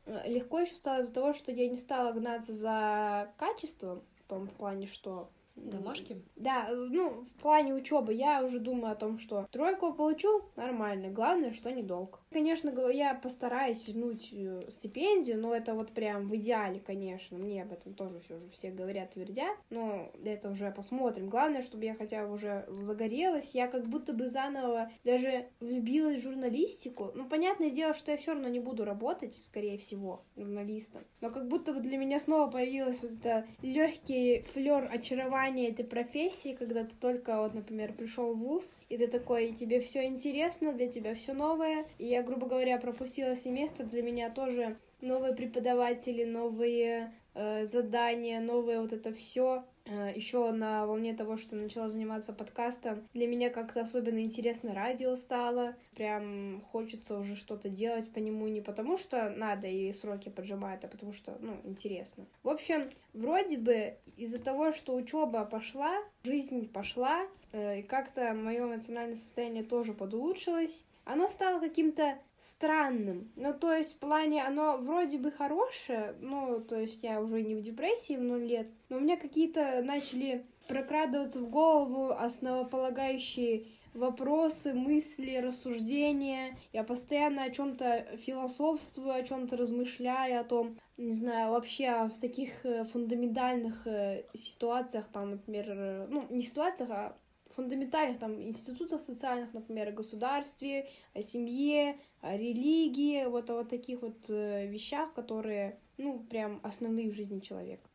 э, 0.08 0.30
легко 0.30 0.60
еще 0.60 0.76
стало 0.76 1.00
из-за 1.00 1.14
того, 1.14 1.32
что 1.32 1.54
я 1.54 1.70
не 1.70 1.78
стала 1.78 2.12
гнаться 2.12 2.52
за 2.52 3.32
качеством, 3.38 4.02
в 4.26 4.30
том 4.30 4.50
плане, 4.50 4.88
что 4.88 5.30
Домашки? 5.58 6.24
Да, 6.36 6.70
ну, 6.72 7.24
в 7.24 7.42
плане 7.42 7.74
учебы 7.74 8.14
я 8.14 8.44
уже 8.44 8.60
думаю 8.60 8.94
о 8.94 8.96
том, 8.96 9.18
что 9.18 9.48
тройку 9.52 9.94
получу, 9.94 10.44
нормально, 10.56 11.10
главное, 11.10 11.52
что 11.52 11.72
не 11.72 11.84
долг. 11.84 12.22
Конечно, 12.32 12.72
я 12.90 13.14
постараюсь 13.14 13.88
вернуть 13.88 14.30
э, 14.34 14.66
стипендию, 14.70 15.40
но 15.40 15.56
это 15.56 15.74
вот 15.74 15.92
прям 15.92 16.28
в 16.28 16.36
идеале, 16.36 16.82
конечно, 16.86 17.38
мне 17.38 17.64
об 17.64 17.72
этом 17.72 17.94
тоже 17.94 18.20
все, 18.20 18.40
все 18.54 18.70
говорят, 18.70 19.12
твердят, 19.12 19.58
но 19.70 20.12
это 20.26 20.50
уже 20.50 20.72
посмотрим. 20.72 21.30
Главное, 21.30 21.62
чтобы 21.62 21.86
я 21.86 21.96
хотя 21.96 22.26
бы 22.26 22.34
уже 22.34 22.66
загорелась, 22.82 23.56
я 23.56 23.68
как 23.68 23.88
будто 23.88 24.12
бы 24.12 24.28
заново 24.28 24.92
даже 25.06 25.48
влюбилась 25.62 26.20
в 26.20 26.24
журналистику. 26.24 27.12
Ну, 27.16 27.28
понятное 27.30 27.70
дело, 27.70 27.94
что 27.94 28.12
я 28.12 28.18
все 28.18 28.34
равно 28.34 28.50
не 28.50 28.60
буду 28.60 28.84
работать, 28.84 29.34
скорее 29.34 29.78
всего, 29.78 30.26
журналистом, 30.36 31.04
но 31.22 31.30
как 31.30 31.48
будто 31.48 31.74
бы 31.74 31.80
для 31.80 31.98
меня 31.98 32.20
снова 32.20 32.52
появилась 32.52 33.02
вот 33.02 33.12
эта 33.14 33.46
легкий 33.62 34.42
флер 34.54 34.90
очарования 34.92 35.70
этой 35.70 35.86
профессии, 35.86 36.56
когда 36.56 36.84
ты 36.84 36.94
только, 37.00 37.42
вот, 37.42 37.54
например, 37.54 37.94
пришел 37.94 38.34
в 38.34 38.40
ВУЗ, 38.40 38.82
и 38.90 38.98
ты 38.98 39.08
такой, 39.08 39.48
и 39.48 39.54
тебе 39.54 39.80
все 39.80 40.06
интересно, 40.06 40.74
для 40.74 40.88
тебя 40.88 41.16
все 41.16 41.34
новое. 41.34 41.86
И 41.98 42.06
я, 42.06 42.17
грубо 42.24 42.48
говоря, 42.48 42.78
пропустила 42.78 43.36
семестр, 43.36 43.86
для 43.86 44.02
меня 44.02 44.30
тоже 44.30 44.76
новые 45.02 45.34
преподаватели, 45.34 46.24
новые 46.24 47.14
э, 47.34 47.66
задания, 47.66 48.40
новое 48.40 48.82
вот 48.82 48.94
это 48.94 49.14
все. 49.14 49.64
Э, 49.86 50.12
Еще 50.16 50.52
на 50.52 50.86
волне 50.86 51.14
того, 51.14 51.38
что 51.38 51.56
начала 51.56 51.88
заниматься 51.88 52.34
подкастом, 52.34 53.08
для 53.14 53.28
меня 53.28 53.50
как-то 53.50 53.82
особенно 53.82 54.20
интересно 54.20 54.74
радио 54.74 55.16
стало. 55.16 55.76
Прям 55.96 56.62
хочется 56.72 57.18
уже 57.18 57.36
что-то 57.36 57.70
делать 57.70 58.12
по 58.12 58.20
нему 58.20 58.48
не 58.48 58.62
потому, 58.62 58.98
что 58.98 59.30
надо 59.30 59.68
и 59.68 59.94
сроки 59.94 60.30
поджимают, 60.30 60.84
а 60.84 60.88
потому 60.88 61.14
что, 61.14 61.38
ну, 61.40 61.58
интересно. 61.64 62.26
В 62.44 62.50
общем, 62.50 62.84
вроде 63.14 63.58
бы 63.58 63.96
из-за 64.18 64.42
того, 64.42 64.72
что 64.74 64.96
учеба 64.96 65.46
пошла, 65.46 65.94
жизнь 66.24 66.68
пошла, 66.70 67.26
э, 67.54 67.80
и 67.80 67.84
как-то 67.84 68.34
мое 68.34 68.66
эмоциональное 68.66 69.16
состояние 69.16 69.64
тоже 69.64 69.94
подулучшилось, 69.94 70.86
оно 71.08 71.28
стало 71.28 71.60
каким-то 71.60 72.20
странным. 72.40 73.32
Ну, 73.36 73.54
то 73.54 73.74
есть, 73.74 73.96
в 73.96 73.98
плане, 73.98 74.44
оно 74.44 74.78
вроде 74.78 75.18
бы 75.18 75.32
хорошее, 75.32 76.16
ну, 76.22 76.62
то 76.62 76.80
есть, 76.80 77.04
я 77.04 77.22
уже 77.22 77.42
не 77.42 77.56
в 77.56 77.62
депрессии 77.62 78.16
в 78.16 78.22
ноль 78.22 78.44
лет, 78.44 78.68
но 78.90 78.98
у 78.98 79.00
меня 79.00 79.18
какие-то 79.18 79.82
начали 79.84 80.46
прокрадываться 80.68 81.40
в 81.40 81.50
голову 81.50 82.12
основополагающие 82.12 83.66
вопросы, 83.94 84.74
мысли, 84.74 85.38
рассуждения. 85.38 86.58
Я 86.72 86.84
постоянно 86.84 87.44
о 87.44 87.50
чем-то 87.50 88.18
философствую, 88.26 89.14
о 89.14 89.24
чем-то 89.24 89.58
размышляю, 89.58 90.40
о 90.40 90.44
том, 90.44 90.78
не 90.98 91.12
знаю, 91.12 91.52
вообще 91.52 92.10
в 92.14 92.20
таких 92.20 92.66
э, 92.66 92.86
фундаментальных 92.86 93.88
э, 93.88 94.26
ситуациях, 94.36 95.08
там, 95.12 95.32
например, 95.32 95.66
э, 95.70 96.08
ну, 96.10 96.28
не 96.30 96.44
ситуациях, 96.44 96.90
а 96.92 97.18
фундаментальных 97.58 98.20
там 98.20 98.42
институтах 98.42 99.02
социальных, 99.02 99.52
например, 99.54 99.90
о 99.90 99.92
государстве, 99.92 100.88
о 101.14 101.24
семье, 101.24 101.98
о 102.22 102.38
религии, 102.38 103.26
вот 103.26 103.50
о 103.50 103.56
вот 103.56 103.70
таких 103.70 104.02
вот 104.04 104.30
э, 104.30 104.68
вещах, 104.68 105.12
которые, 105.14 105.80
ну, 105.98 106.20
прям 106.20 106.60
основные 106.64 107.10
в 107.10 107.16
жизни 107.16 107.40
человека. 107.40 107.90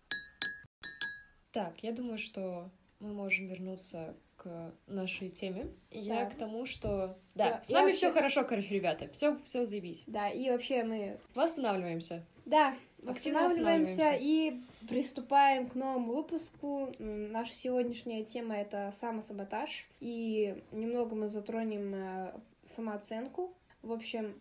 Так, 1.52 1.78
я 1.82 1.92
думаю, 1.92 2.18
что 2.18 2.70
мы 2.98 3.12
можем 3.12 3.46
вернуться 3.46 4.16
к 4.36 4.74
нашей 4.88 5.28
теме. 5.28 5.68
Я 5.92 6.24
да. 6.24 6.30
к 6.30 6.34
тому, 6.34 6.66
что 6.66 7.16
да, 7.36 7.50
да 7.50 7.62
с 7.62 7.70
нами 7.70 7.86
вообще... 7.86 7.98
все 7.98 8.10
хорошо, 8.10 8.44
короче, 8.44 8.74
ребята, 8.74 9.08
все, 9.12 9.38
все 9.44 9.64
заебись. 9.64 10.02
Да, 10.08 10.28
и 10.28 10.50
вообще 10.50 10.82
мы 10.82 11.18
восстанавливаемся. 11.34 12.24
Да, 12.44 12.74
восстанавливаемся 13.02 14.16
и 14.18 14.60
приступаем 14.88 15.68
к 15.68 15.74
новому 15.74 16.14
выпуску. 16.14 16.94
Наша 16.98 17.52
сегодняшняя 17.54 18.24
тема 18.24 18.56
это 18.56 18.92
самосаботаж. 18.98 19.86
И 20.00 20.62
немного 20.72 21.14
мы 21.14 21.28
затронем 21.28 21.94
э, 21.94 22.32
самооценку. 22.66 23.52
В 23.82 23.92
общем, 23.92 24.34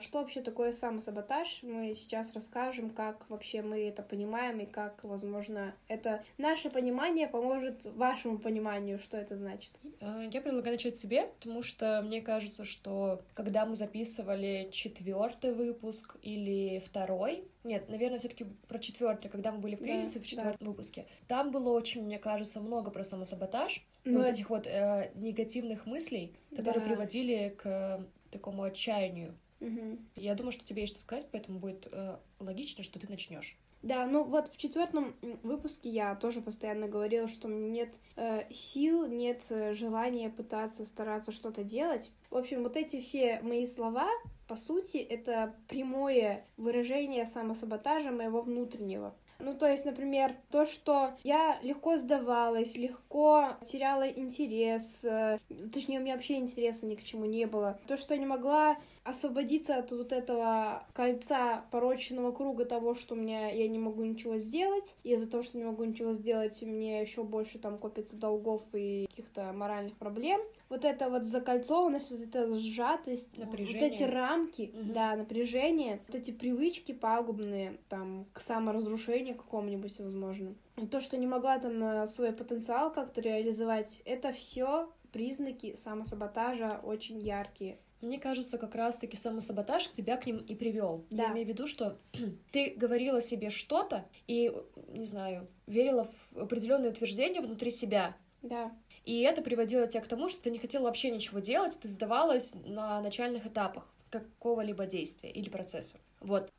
что 0.00 0.20
вообще 0.20 0.40
такое 0.40 0.72
самосаботаж? 0.72 1.60
Мы 1.62 1.94
сейчас 1.94 2.32
расскажем, 2.32 2.90
как 2.90 3.28
вообще 3.28 3.62
мы 3.62 3.80
это 3.88 4.02
понимаем 4.02 4.60
и 4.60 4.66
как, 4.66 5.04
возможно, 5.04 5.74
это 5.88 6.22
наше 6.38 6.70
понимание 6.70 7.28
поможет 7.28 7.84
вашему 7.84 8.38
пониманию, 8.38 8.98
что 8.98 9.16
это 9.16 9.36
значит. 9.36 9.72
Э, 10.00 10.28
я 10.32 10.40
предлагаю 10.40 10.74
начать 10.74 10.98
себе, 10.98 11.26
потому 11.38 11.62
что 11.62 12.02
мне 12.02 12.22
кажется, 12.22 12.64
что 12.64 13.22
когда 13.34 13.66
мы 13.66 13.74
записывали 13.74 14.68
четвертый 14.72 15.52
выпуск 15.52 16.16
или 16.22 16.82
второй, 16.84 17.44
нет, 17.64 17.88
наверное, 17.88 18.18
все-таки 18.18 18.46
про 18.66 18.78
четвертый, 18.78 19.28
когда 19.28 19.52
мы 19.52 19.58
были 19.58 19.76
в 19.76 19.80
кризисе 19.80 20.18
да, 20.18 20.24
в 20.24 20.26
четвертом 20.26 20.58
да. 20.60 20.66
выпуске, 20.66 21.06
там 21.26 21.50
было 21.50 21.70
очень, 21.70 22.02
мне 22.04 22.18
кажется, 22.18 22.60
много 22.60 22.90
про 22.90 23.04
самосаботаж, 23.04 23.84
Но... 24.04 24.20
вот 24.20 24.28
этих 24.28 24.48
вот 24.50 24.66
э, 24.66 25.10
негативных 25.14 25.86
мыслей, 25.86 26.34
которые 26.50 26.82
да. 26.82 26.88
приводили 26.88 27.54
к 27.56 28.04
такому 28.30 28.62
отчаянию. 28.62 29.34
Угу. 29.60 29.98
Я 30.16 30.34
думаю, 30.34 30.52
что 30.52 30.64
тебе 30.64 30.82
есть 30.82 30.94
что 30.94 31.02
сказать, 31.02 31.26
поэтому 31.32 31.58
будет 31.58 31.88
э, 31.90 32.16
логично, 32.38 32.84
что 32.84 32.98
ты 32.98 33.08
начнешь. 33.08 33.56
Да, 33.82 34.06
ну 34.06 34.24
вот 34.24 34.48
в 34.48 34.56
четвертом 34.56 35.14
выпуске 35.42 35.88
я 35.88 36.16
тоже 36.16 36.40
постоянно 36.40 36.88
говорила, 36.88 37.28
что 37.28 37.46
у 37.46 37.50
меня 37.50 37.68
нет 37.68 37.94
э, 38.16 38.52
сил, 38.52 39.06
нет 39.06 39.44
э, 39.50 39.72
желания 39.74 40.30
пытаться 40.30 40.84
стараться 40.84 41.30
что-то 41.30 41.62
делать. 41.62 42.10
В 42.30 42.36
общем, 42.36 42.64
вот 42.64 42.76
эти 42.76 43.00
все 43.00 43.40
мои 43.42 43.64
слова, 43.66 44.08
по 44.48 44.56
сути, 44.56 44.96
это 44.96 45.54
прямое 45.68 46.44
выражение 46.56 47.24
самосаботажа 47.24 48.10
моего 48.10 48.42
внутреннего. 48.42 49.14
Ну, 49.40 49.54
то 49.54 49.68
есть, 49.68 49.84
например, 49.84 50.34
то, 50.50 50.66
что 50.66 51.12
я 51.22 51.60
легко 51.62 51.96
сдавалась, 51.96 52.76
легко 52.76 53.56
теряла 53.64 54.08
интерес, 54.08 55.04
э, 55.04 55.38
точнее, 55.72 56.00
у 56.00 56.02
меня 56.02 56.14
вообще 56.14 56.38
интереса 56.38 56.86
ни 56.86 56.96
к 56.96 57.04
чему 57.04 57.24
не 57.24 57.46
было. 57.46 57.78
То, 57.86 57.96
что 57.96 58.14
я 58.14 58.20
не 58.20 58.26
могла 58.26 58.76
освободиться 59.08 59.76
от 59.76 59.90
вот 59.90 60.12
этого 60.12 60.84
кольца 60.92 61.64
порочного 61.70 62.32
круга 62.32 62.64
того, 62.64 62.94
что 62.94 63.14
у 63.14 63.18
меня 63.18 63.50
я 63.50 63.68
не 63.68 63.78
могу 63.78 64.04
ничего 64.04 64.38
сделать, 64.38 64.96
и 65.02 65.12
из-за 65.12 65.30
того, 65.30 65.42
что 65.42 65.58
не 65.58 65.64
могу 65.64 65.84
ничего 65.84 66.12
сделать, 66.12 66.60
мне 66.62 67.00
еще 67.00 67.24
больше 67.24 67.58
там 67.58 67.78
копится 67.78 68.16
долгов 68.16 68.62
и 68.72 69.06
каких-то 69.08 69.52
моральных 69.52 69.96
проблем. 69.96 70.40
Вот 70.68 70.84
это 70.84 71.08
вот 71.08 71.24
закольцованность, 71.24 72.10
вот 72.10 72.20
эта 72.20 72.54
сжатость, 72.54 73.36
напряжение. 73.38 73.82
вот 73.82 73.92
эти 73.92 74.02
рамки, 74.02 74.72
угу. 74.74 74.92
да, 74.92 75.16
напряжение, 75.16 76.00
вот 76.06 76.14
эти 76.14 76.30
привычки 76.30 76.92
пагубные, 76.92 77.78
там, 77.88 78.26
к 78.32 78.40
саморазрушению 78.40 79.36
какому-нибудь, 79.36 79.98
возможно. 79.98 80.54
И 80.76 80.86
то, 80.86 81.00
что 81.00 81.16
не 81.16 81.26
могла 81.26 81.58
там 81.58 81.82
э, 81.82 82.06
свой 82.06 82.32
потенциал 82.32 82.92
как-то 82.92 83.20
реализовать, 83.20 84.00
это 84.04 84.32
все 84.32 84.88
признаки 85.12 85.74
самосаботажа 85.76 86.80
очень 86.84 87.18
яркие. 87.18 87.78
Мне 88.00 88.18
кажется, 88.20 88.58
как 88.58 88.74
раз-таки 88.74 89.16
самосаботаж 89.16 89.88
тебя 89.88 90.16
к 90.16 90.26
ним 90.26 90.38
и 90.38 90.54
привел. 90.54 91.04
Да. 91.10 91.24
Я 91.24 91.32
имею 91.32 91.46
в 91.46 91.48
виду, 91.48 91.66
что 91.66 91.98
ты 92.52 92.74
говорила 92.76 93.20
себе 93.20 93.50
что-то 93.50 94.06
и, 94.26 94.52
не 94.88 95.04
знаю, 95.04 95.48
верила 95.66 96.08
в 96.30 96.38
определенные 96.38 96.90
утверждения 96.90 97.40
внутри 97.40 97.70
себя. 97.70 98.16
Да. 98.42 98.72
И 99.04 99.22
это 99.22 99.42
приводило 99.42 99.86
тебя 99.86 100.02
к 100.02 100.06
тому, 100.06 100.28
что 100.28 100.42
ты 100.42 100.50
не 100.50 100.58
хотела 100.58 100.84
вообще 100.84 101.10
ничего 101.10 101.40
делать, 101.40 101.78
ты 101.80 101.88
сдавалась 101.88 102.54
на 102.64 103.00
начальных 103.00 103.46
этапах 103.46 103.92
какого-либо 104.10 104.86
действия 104.86 105.30
или 105.30 105.48
процесса. 105.48 105.98
Вот. 106.20 106.50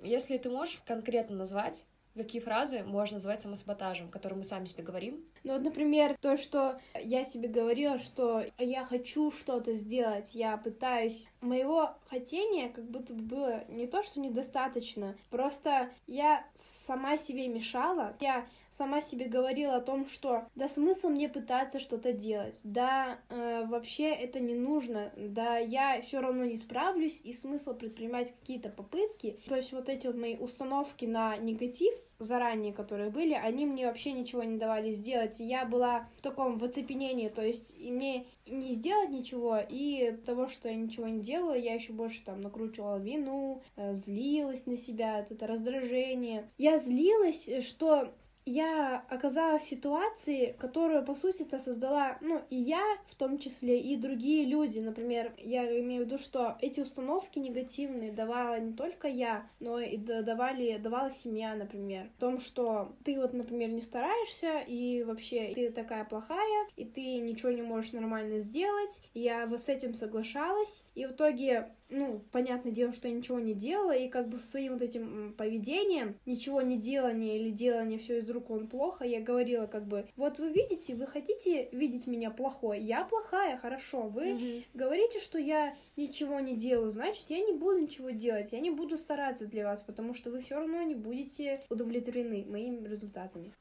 Если 0.00 0.38
ты 0.38 0.48
можешь 0.48 0.80
конкретно 0.86 1.36
назвать 1.36 1.82
какие 2.18 2.40
фразы 2.40 2.82
можно 2.84 3.14
назвать 3.14 3.40
самосаботажем, 3.40 4.08
который 4.08 4.34
мы 4.34 4.44
сами 4.44 4.66
себе 4.66 4.82
говорим? 4.82 5.24
Ну 5.44 5.54
вот, 5.54 5.62
например, 5.62 6.16
то, 6.20 6.36
что 6.36 6.80
я 7.02 7.24
себе 7.24 7.48
говорила, 7.48 7.98
что 7.98 8.44
я 8.58 8.84
хочу 8.84 9.30
что-то 9.30 9.74
сделать, 9.74 10.34
я 10.34 10.56
пытаюсь. 10.56 11.28
Моего 11.40 11.90
хотения 12.08 12.68
как 12.68 12.84
будто 12.84 13.14
бы 13.14 13.22
было 13.22 13.64
не 13.68 13.86
то, 13.86 14.02
что 14.02 14.20
недостаточно, 14.20 15.16
просто 15.30 15.88
я 16.06 16.44
сама 16.54 17.16
себе 17.16 17.48
мешала, 17.48 18.16
я 18.20 18.46
сама 18.70 19.02
себе 19.02 19.26
говорила 19.26 19.76
о 19.76 19.80
том, 19.80 20.08
что 20.08 20.44
да 20.54 20.68
смысл 20.68 21.08
мне 21.08 21.28
пытаться 21.28 21.78
что-то 21.78 22.12
делать, 22.12 22.60
да 22.64 23.18
э, 23.28 23.64
вообще 23.66 24.10
это 24.10 24.40
не 24.40 24.54
нужно, 24.54 25.12
да 25.16 25.58
я 25.58 26.00
все 26.02 26.20
равно 26.20 26.44
не 26.44 26.56
справлюсь, 26.56 27.20
и 27.24 27.32
смысл 27.32 27.74
предпринимать 27.74 28.32
какие-то 28.38 28.68
попытки. 28.68 29.40
То 29.48 29.56
есть 29.56 29.72
вот 29.72 29.88
эти 29.88 30.06
вот 30.06 30.16
мои 30.16 30.36
установки 30.36 31.04
на 31.04 31.36
негатив, 31.36 31.94
заранее, 32.18 32.72
которые 32.72 33.10
были, 33.10 33.34
они 33.34 33.66
мне 33.66 33.86
вообще 33.86 34.12
ничего 34.12 34.42
не 34.42 34.58
давали 34.58 34.92
сделать. 34.92 35.36
Я 35.38 35.64
была 35.64 36.08
в 36.16 36.22
таком 36.22 36.58
в 36.58 36.64
оцепенении, 36.64 37.28
то 37.28 37.42
есть 37.42 37.76
и 37.78 37.90
мне 37.90 38.26
не 38.46 38.72
сделать 38.72 39.10
ничего, 39.10 39.58
и 39.68 40.16
того, 40.26 40.48
что 40.48 40.68
я 40.68 40.74
ничего 40.74 41.06
не 41.06 41.20
делаю, 41.20 41.62
я 41.62 41.74
еще 41.74 41.92
больше 41.92 42.24
там 42.24 42.40
накручивала 42.40 42.98
вину, 42.98 43.62
э, 43.76 43.94
злилась 43.94 44.66
на 44.66 44.76
себя, 44.76 45.20
это 45.28 45.46
раздражение. 45.46 46.48
Я 46.58 46.78
злилась, 46.78 47.48
что 47.62 48.12
я 48.48 49.04
оказалась 49.08 49.62
в 49.62 49.68
ситуации, 49.68 50.56
которую, 50.58 51.04
по 51.04 51.14
сути, 51.14 51.42
то 51.42 51.58
создала, 51.58 52.18
ну, 52.20 52.42
и 52.50 52.56
я, 52.56 52.82
в 53.06 53.14
том 53.14 53.38
числе, 53.38 53.78
и 53.80 53.96
другие 53.96 54.46
люди. 54.46 54.78
Например, 54.78 55.32
я 55.38 55.78
имею 55.80 56.02
в 56.02 56.06
виду, 56.06 56.18
что 56.18 56.56
эти 56.60 56.80
установки 56.80 57.38
негативные 57.38 58.12
давала 58.12 58.58
не 58.58 58.72
только 58.72 59.08
я, 59.08 59.46
но 59.60 59.78
и 59.78 59.96
давали, 59.96 60.78
давала 60.78 61.10
семья, 61.10 61.54
например. 61.54 62.08
В 62.16 62.20
том, 62.20 62.40
что 62.40 62.92
ты 63.04 63.20
вот, 63.20 63.32
например, 63.32 63.70
не 63.70 63.82
стараешься, 63.82 64.60
и 64.66 65.02
вообще 65.02 65.52
ты 65.54 65.70
такая 65.70 66.04
плохая, 66.04 66.68
и 66.76 66.84
ты 66.84 67.18
ничего 67.18 67.50
не 67.50 67.62
можешь 67.62 67.92
нормально 67.92 68.40
сделать. 68.40 69.02
Я 69.14 69.46
вот 69.46 69.60
с 69.60 69.68
этим 69.68 69.94
соглашалась, 69.94 70.84
и 70.94 71.06
в 71.06 71.12
итоге 71.12 71.70
ну, 71.90 72.22
понятное 72.32 72.72
дело, 72.72 72.92
что 72.92 73.08
я 73.08 73.14
ничего 73.14 73.38
не 73.38 73.54
делала, 73.54 73.92
и 73.92 74.08
как 74.08 74.28
бы 74.28 74.38
своим 74.38 74.74
вот 74.74 74.82
этим 74.82 75.34
поведением, 75.36 76.16
ничего 76.26 76.60
не 76.60 76.76
делание 76.76 77.38
или 77.38 77.50
делание 77.50 77.98
все 77.98 78.18
из 78.18 78.28
рук 78.30 78.50
он 78.50 78.68
плохо, 78.68 79.04
я 79.04 79.20
говорила 79.20 79.66
как 79.66 79.86
бы, 79.86 80.06
вот 80.16 80.38
вы 80.38 80.50
видите, 80.50 80.94
вы 80.94 81.06
хотите 81.06 81.68
видеть 81.72 82.06
меня 82.06 82.30
плохой, 82.30 82.80
я 82.80 83.04
плохая, 83.04 83.56
хорошо, 83.56 84.02
вы 84.02 84.24
mm-hmm. 84.24 84.64
говорите, 84.74 85.20
что 85.20 85.38
я 85.38 85.74
ничего 85.96 86.40
не 86.40 86.56
делаю, 86.56 86.90
значит, 86.90 87.24
я 87.28 87.40
не 87.40 87.52
буду 87.52 87.78
ничего 87.78 88.10
делать, 88.10 88.52
я 88.52 88.60
не 88.60 88.70
буду 88.70 88.96
стараться 88.98 89.46
для 89.46 89.64
вас, 89.64 89.80
потому 89.80 90.14
что 90.14 90.30
вы 90.30 90.42
все 90.42 90.56
равно 90.56 90.82
не 90.82 90.94
будете 90.94 91.62
удовлетворены 91.70 92.44
моими 92.46 92.86
результатами. 92.86 93.52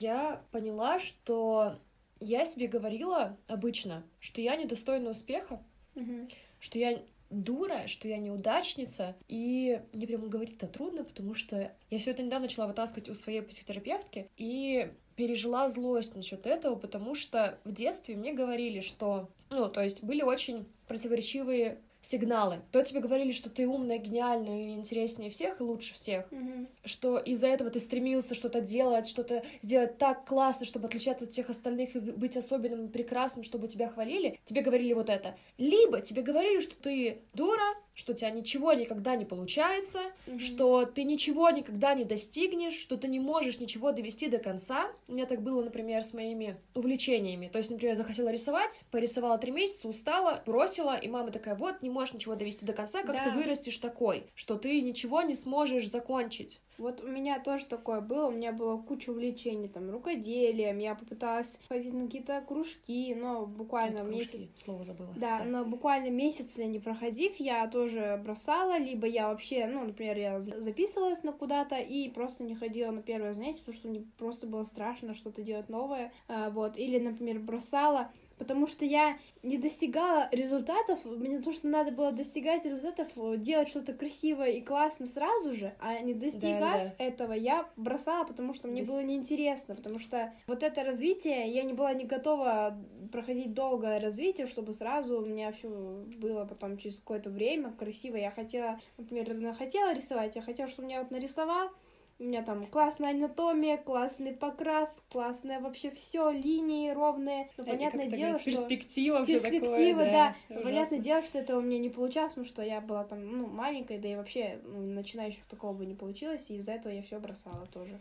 Я 0.00 0.42
поняла, 0.50 0.98
что 0.98 1.78
я 2.20 2.44
себе 2.44 2.66
говорила 2.66 3.38
обычно, 3.46 4.02
что 4.20 4.42
я 4.42 4.56
недостойна 4.56 5.10
успеха, 5.10 5.62
mm-hmm 5.94 6.30
что 6.64 6.78
я 6.78 6.98
дура, 7.28 7.86
что 7.88 8.08
я 8.08 8.16
неудачница, 8.16 9.14
и 9.28 9.82
мне 9.92 10.06
прямо 10.06 10.28
говорить 10.28 10.56
это 10.56 10.66
трудно, 10.66 11.04
потому 11.04 11.34
что 11.34 11.70
я 11.90 11.98
все 11.98 12.12
это 12.12 12.22
недавно 12.22 12.46
начала 12.46 12.66
вытаскивать 12.66 13.10
у 13.10 13.14
своей 13.14 13.42
психотерапевтки, 13.42 14.30
и 14.38 14.90
пережила 15.14 15.68
злость 15.68 16.16
насчет 16.16 16.46
этого, 16.46 16.76
потому 16.76 17.14
что 17.14 17.58
в 17.64 17.72
детстве 17.72 18.16
мне 18.16 18.32
говорили, 18.32 18.80
что, 18.80 19.28
ну, 19.50 19.68
то 19.68 19.82
есть 19.82 20.02
были 20.02 20.22
очень 20.22 20.64
противоречивые 20.88 21.78
сигналы. 22.04 22.60
То 22.70 22.82
тебе 22.82 23.00
говорили, 23.00 23.32
что 23.32 23.48
ты 23.48 23.66
умная, 23.66 23.98
гениальная, 23.98 24.68
и 24.68 24.74
интереснее 24.74 25.30
всех, 25.30 25.60
и 25.60 25.64
лучше 25.64 25.94
всех, 25.94 26.26
mm-hmm. 26.30 26.68
что 26.84 27.18
из-за 27.18 27.48
этого 27.48 27.70
ты 27.70 27.80
стремился 27.80 28.34
что-то 28.34 28.60
делать, 28.60 29.06
что-то 29.06 29.42
сделать 29.62 29.98
так 29.98 30.26
классно, 30.26 30.66
чтобы 30.66 30.86
отличаться 30.86 31.24
от 31.24 31.32
всех 31.32 31.48
остальных 31.48 31.96
и 31.96 32.00
быть 32.00 32.36
особенным 32.36 32.86
и 32.86 32.90
прекрасным, 32.90 33.42
чтобы 33.42 33.68
тебя 33.68 33.88
хвалили, 33.88 34.38
тебе 34.44 34.60
говорили 34.60 34.92
вот 34.92 35.08
это. 35.08 35.36
Либо 35.56 36.00
тебе 36.02 36.22
говорили, 36.22 36.60
что 36.60 36.76
ты 36.76 37.22
дура, 37.32 37.74
что 37.94 38.12
у 38.12 38.16
тебя 38.16 38.30
ничего 38.30 38.72
никогда 38.72 39.16
не 39.16 39.24
получается, 39.24 40.00
mm-hmm. 40.26 40.38
что 40.38 40.84
ты 40.84 41.04
ничего 41.04 41.50
никогда 41.50 41.94
не 41.94 42.04
достигнешь, 42.04 42.74
что 42.74 42.96
ты 42.96 43.08
не 43.08 43.20
можешь 43.20 43.60
ничего 43.60 43.92
довести 43.92 44.28
до 44.28 44.38
конца. 44.38 44.90
У 45.08 45.12
меня 45.12 45.26
так 45.26 45.42
было, 45.42 45.62
например, 45.62 46.02
с 46.02 46.12
моими 46.12 46.56
увлечениями. 46.74 47.48
То 47.48 47.58
есть, 47.58 47.70
например, 47.70 47.94
захотела 47.94 48.30
рисовать, 48.30 48.80
порисовала 48.90 49.38
три 49.38 49.52
месяца, 49.52 49.88
устала, 49.88 50.42
бросила, 50.44 50.96
и 50.96 51.08
мама 51.08 51.30
такая, 51.30 51.54
вот, 51.54 51.82
не 51.82 51.90
можешь 51.90 52.14
ничего 52.14 52.34
довести 52.34 52.66
до 52.66 52.72
конца, 52.72 53.02
как 53.02 53.16
да. 53.16 53.24
ты 53.24 53.30
вырастешь 53.30 53.78
такой, 53.78 54.26
что 54.34 54.56
ты 54.56 54.80
ничего 54.80 55.22
не 55.22 55.34
сможешь 55.34 55.88
закончить. 55.88 56.60
Вот 56.78 57.02
у 57.02 57.06
меня 57.06 57.38
тоже 57.38 57.66
такое 57.66 58.00
было, 58.00 58.28
у 58.28 58.32
меня 58.32 58.52
было 58.52 58.76
куча 58.78 59.10
увлечений, 59.10 59.68
там, 59.68 59.90
рукоделием, 59.90 60.78
я 60.78 60.94
попыталась 60.94 61.58
ходить 61.68 61.92
на 61.92 62.06
какие-то 62.06 62.42
кружки, 62.46 63.14
но 63.14 63.46
буквально 63.46 63.98
Это 63.98 64.08
месяц... 64.08 64.48
слово 64.56 64.84
забыла. 64.84 65.12
Да, 65.16 65.38
да, 65.38 65.44
но 65.44 65.64
буквально 65.64 66.10
месяц 66.10 66.56
не 66.56 66.78
проходив, 66.78 67.36
я 67.38 67.66
тоже 67.68 68.20
бросала, 68.24 68.78
либо 68.78 69.06
я 69.06 69.28
вообще, 69.28 69.66
ну, 69.66 69.84
например, 69.84 70.16
я 70.16 70.40
записывалась 70.40 71.22
на 71.22 71.32
куда-то 71.32 71.76
и 71.76 72.08
просто 72.08 72.44
не 72.44 72.54
ходила 72.54 72.90
на 72.90 73.02
первое 73.02 73.34
занятие, 73.34 73.60
потому 73.60 73.76
что 73.76 73.88
мне 73.88 74.04
просто 74.18 74.46
было 74.46 74.64
страшно 74.64 75.14
что-то 75.14 75.42
делать 75.42 75.68
новое, 75.68 76.12
а, 76.28 76.50
вот, 76.50 76.76
или, 76.76 76.98
например, 76.98 77.38
бросала, 77.38 78.10
потому 78.38 78.66
что 78.66 78.84
я 78.84 79.18
не 79.42 79.58
достигала 79.58 80.28
результатов, 80.32 81.04
мне 81.04 81.38
потому 81.38 81.54
что 81.54 81.68
надо 81.68 81.92
было 81.92 82.12
достигать 82.12 82.64
результатов, 82.64 83.08
делать 83.40 83.68
что-то 83.68 83.92
красивое 83.92 84.50
и 84.50 84.60
классно 84.60 85.06
сразу 85.06 85.54
же, 85.54 85.74
а 85.80 85.98
не 86.00 86.14
достигав 86.14 86.60
Да, 86.60 86.94
да. 86.98 87.04
этого, 87.04 87.32
я 87.32 87.68
бросала, 87.76 88.24
потому 88.24 88.54
что 88.54 88.68
мне 88.68 88.82
Дос- 88.82 88.86
было 88.86 89.02
неинтересно, 89.02 89.74
потому 89.74 89.98
что 89.98 90.32
вот 90.46 90.62
это 90.62 90.84
развитие, 90.84 91.48
я 91.48 91.62
не 91.62 91.72
была 91.72 91.92
не 91.94 92.04
готова 92.04 92.76
проходить 93.12 93.54
долгое 93.54 94.00
развитие, 94.00 94.46
чтобы 94.46 94.74
сразу 94.74 95.18
у 95.18 95.24
меня 95.24 95.52
все 95.52 95.68
было 95.68 96.44
потом 96.44 96.78
через 96.78 96.96
какое-то 96.96 97.30
время 97.30 97.72
красиво. 97.72 98.16
Я 98.16 98.30
хотела, 98.30 98.80
например, 98.96 99.54
хотела 99.54 99.94
рисовать, 99.94 100.36
я 100.36 100.42
хотела, 100.42 100.68
чтобы 100.68 100.88
меня 100.88 101.00
вот 101.00 101.10
нарисовал, 101.10 101.70
у 102.18 102.24
меня 102.24 102.42
там 102.42 102.66
классная 102.66 103.10
анатомия, 103.10 103.76
классный 103.76 104.32
покрас, 104.32 105.02
классное 105.10 105.60
вообще 105.60 105.90
все, 105.90 106.30
линии 106.30 106.90
ровные. 106.90 107.50
Но 107.56 107.64
Да, 107.64 107.72
и 107.72 107.76
понятное 107.76 108.06
дело, 108.06 108.38
что 108.38 108.50
перспектива, 108.50 109.26
перспектива, 109.26 110.04
такое, 110.04 110.12
да. 110.12 110.36
ужасно. 110.48 110.64
Понятное 110.64 110.98
дело, 111.00 111.22
что 111.22 111.38
это 111.38 111.56
у 111.56 111.60
меня 111.60 111.78
не 111.78 111.90
получалось, 111.90 112.32
потому 112.32 112.46
что 112.46 112.62
я 112.62 112.80
была 112.80 113.04
там, 113.04 113.26
ну, 113.26 113.46
маленькой, 113.46 113.98
да 113.98 114.08
и 114.08 114.16
вообще 114.16 114.60
ну, 114.64 114.80
начинающих 114.80 115.44
такого 115.46 115.72
бы 115.72 115.86
не 115.86 115.94
получилось, 115.94 116.50
и 116.50 116.56
из-за 116.56 116.72
этого 116.72 116.92
я 116.92 117.02
все 117.02 117.18
бросала 117.18 117.66
тоже. 117.66 118.00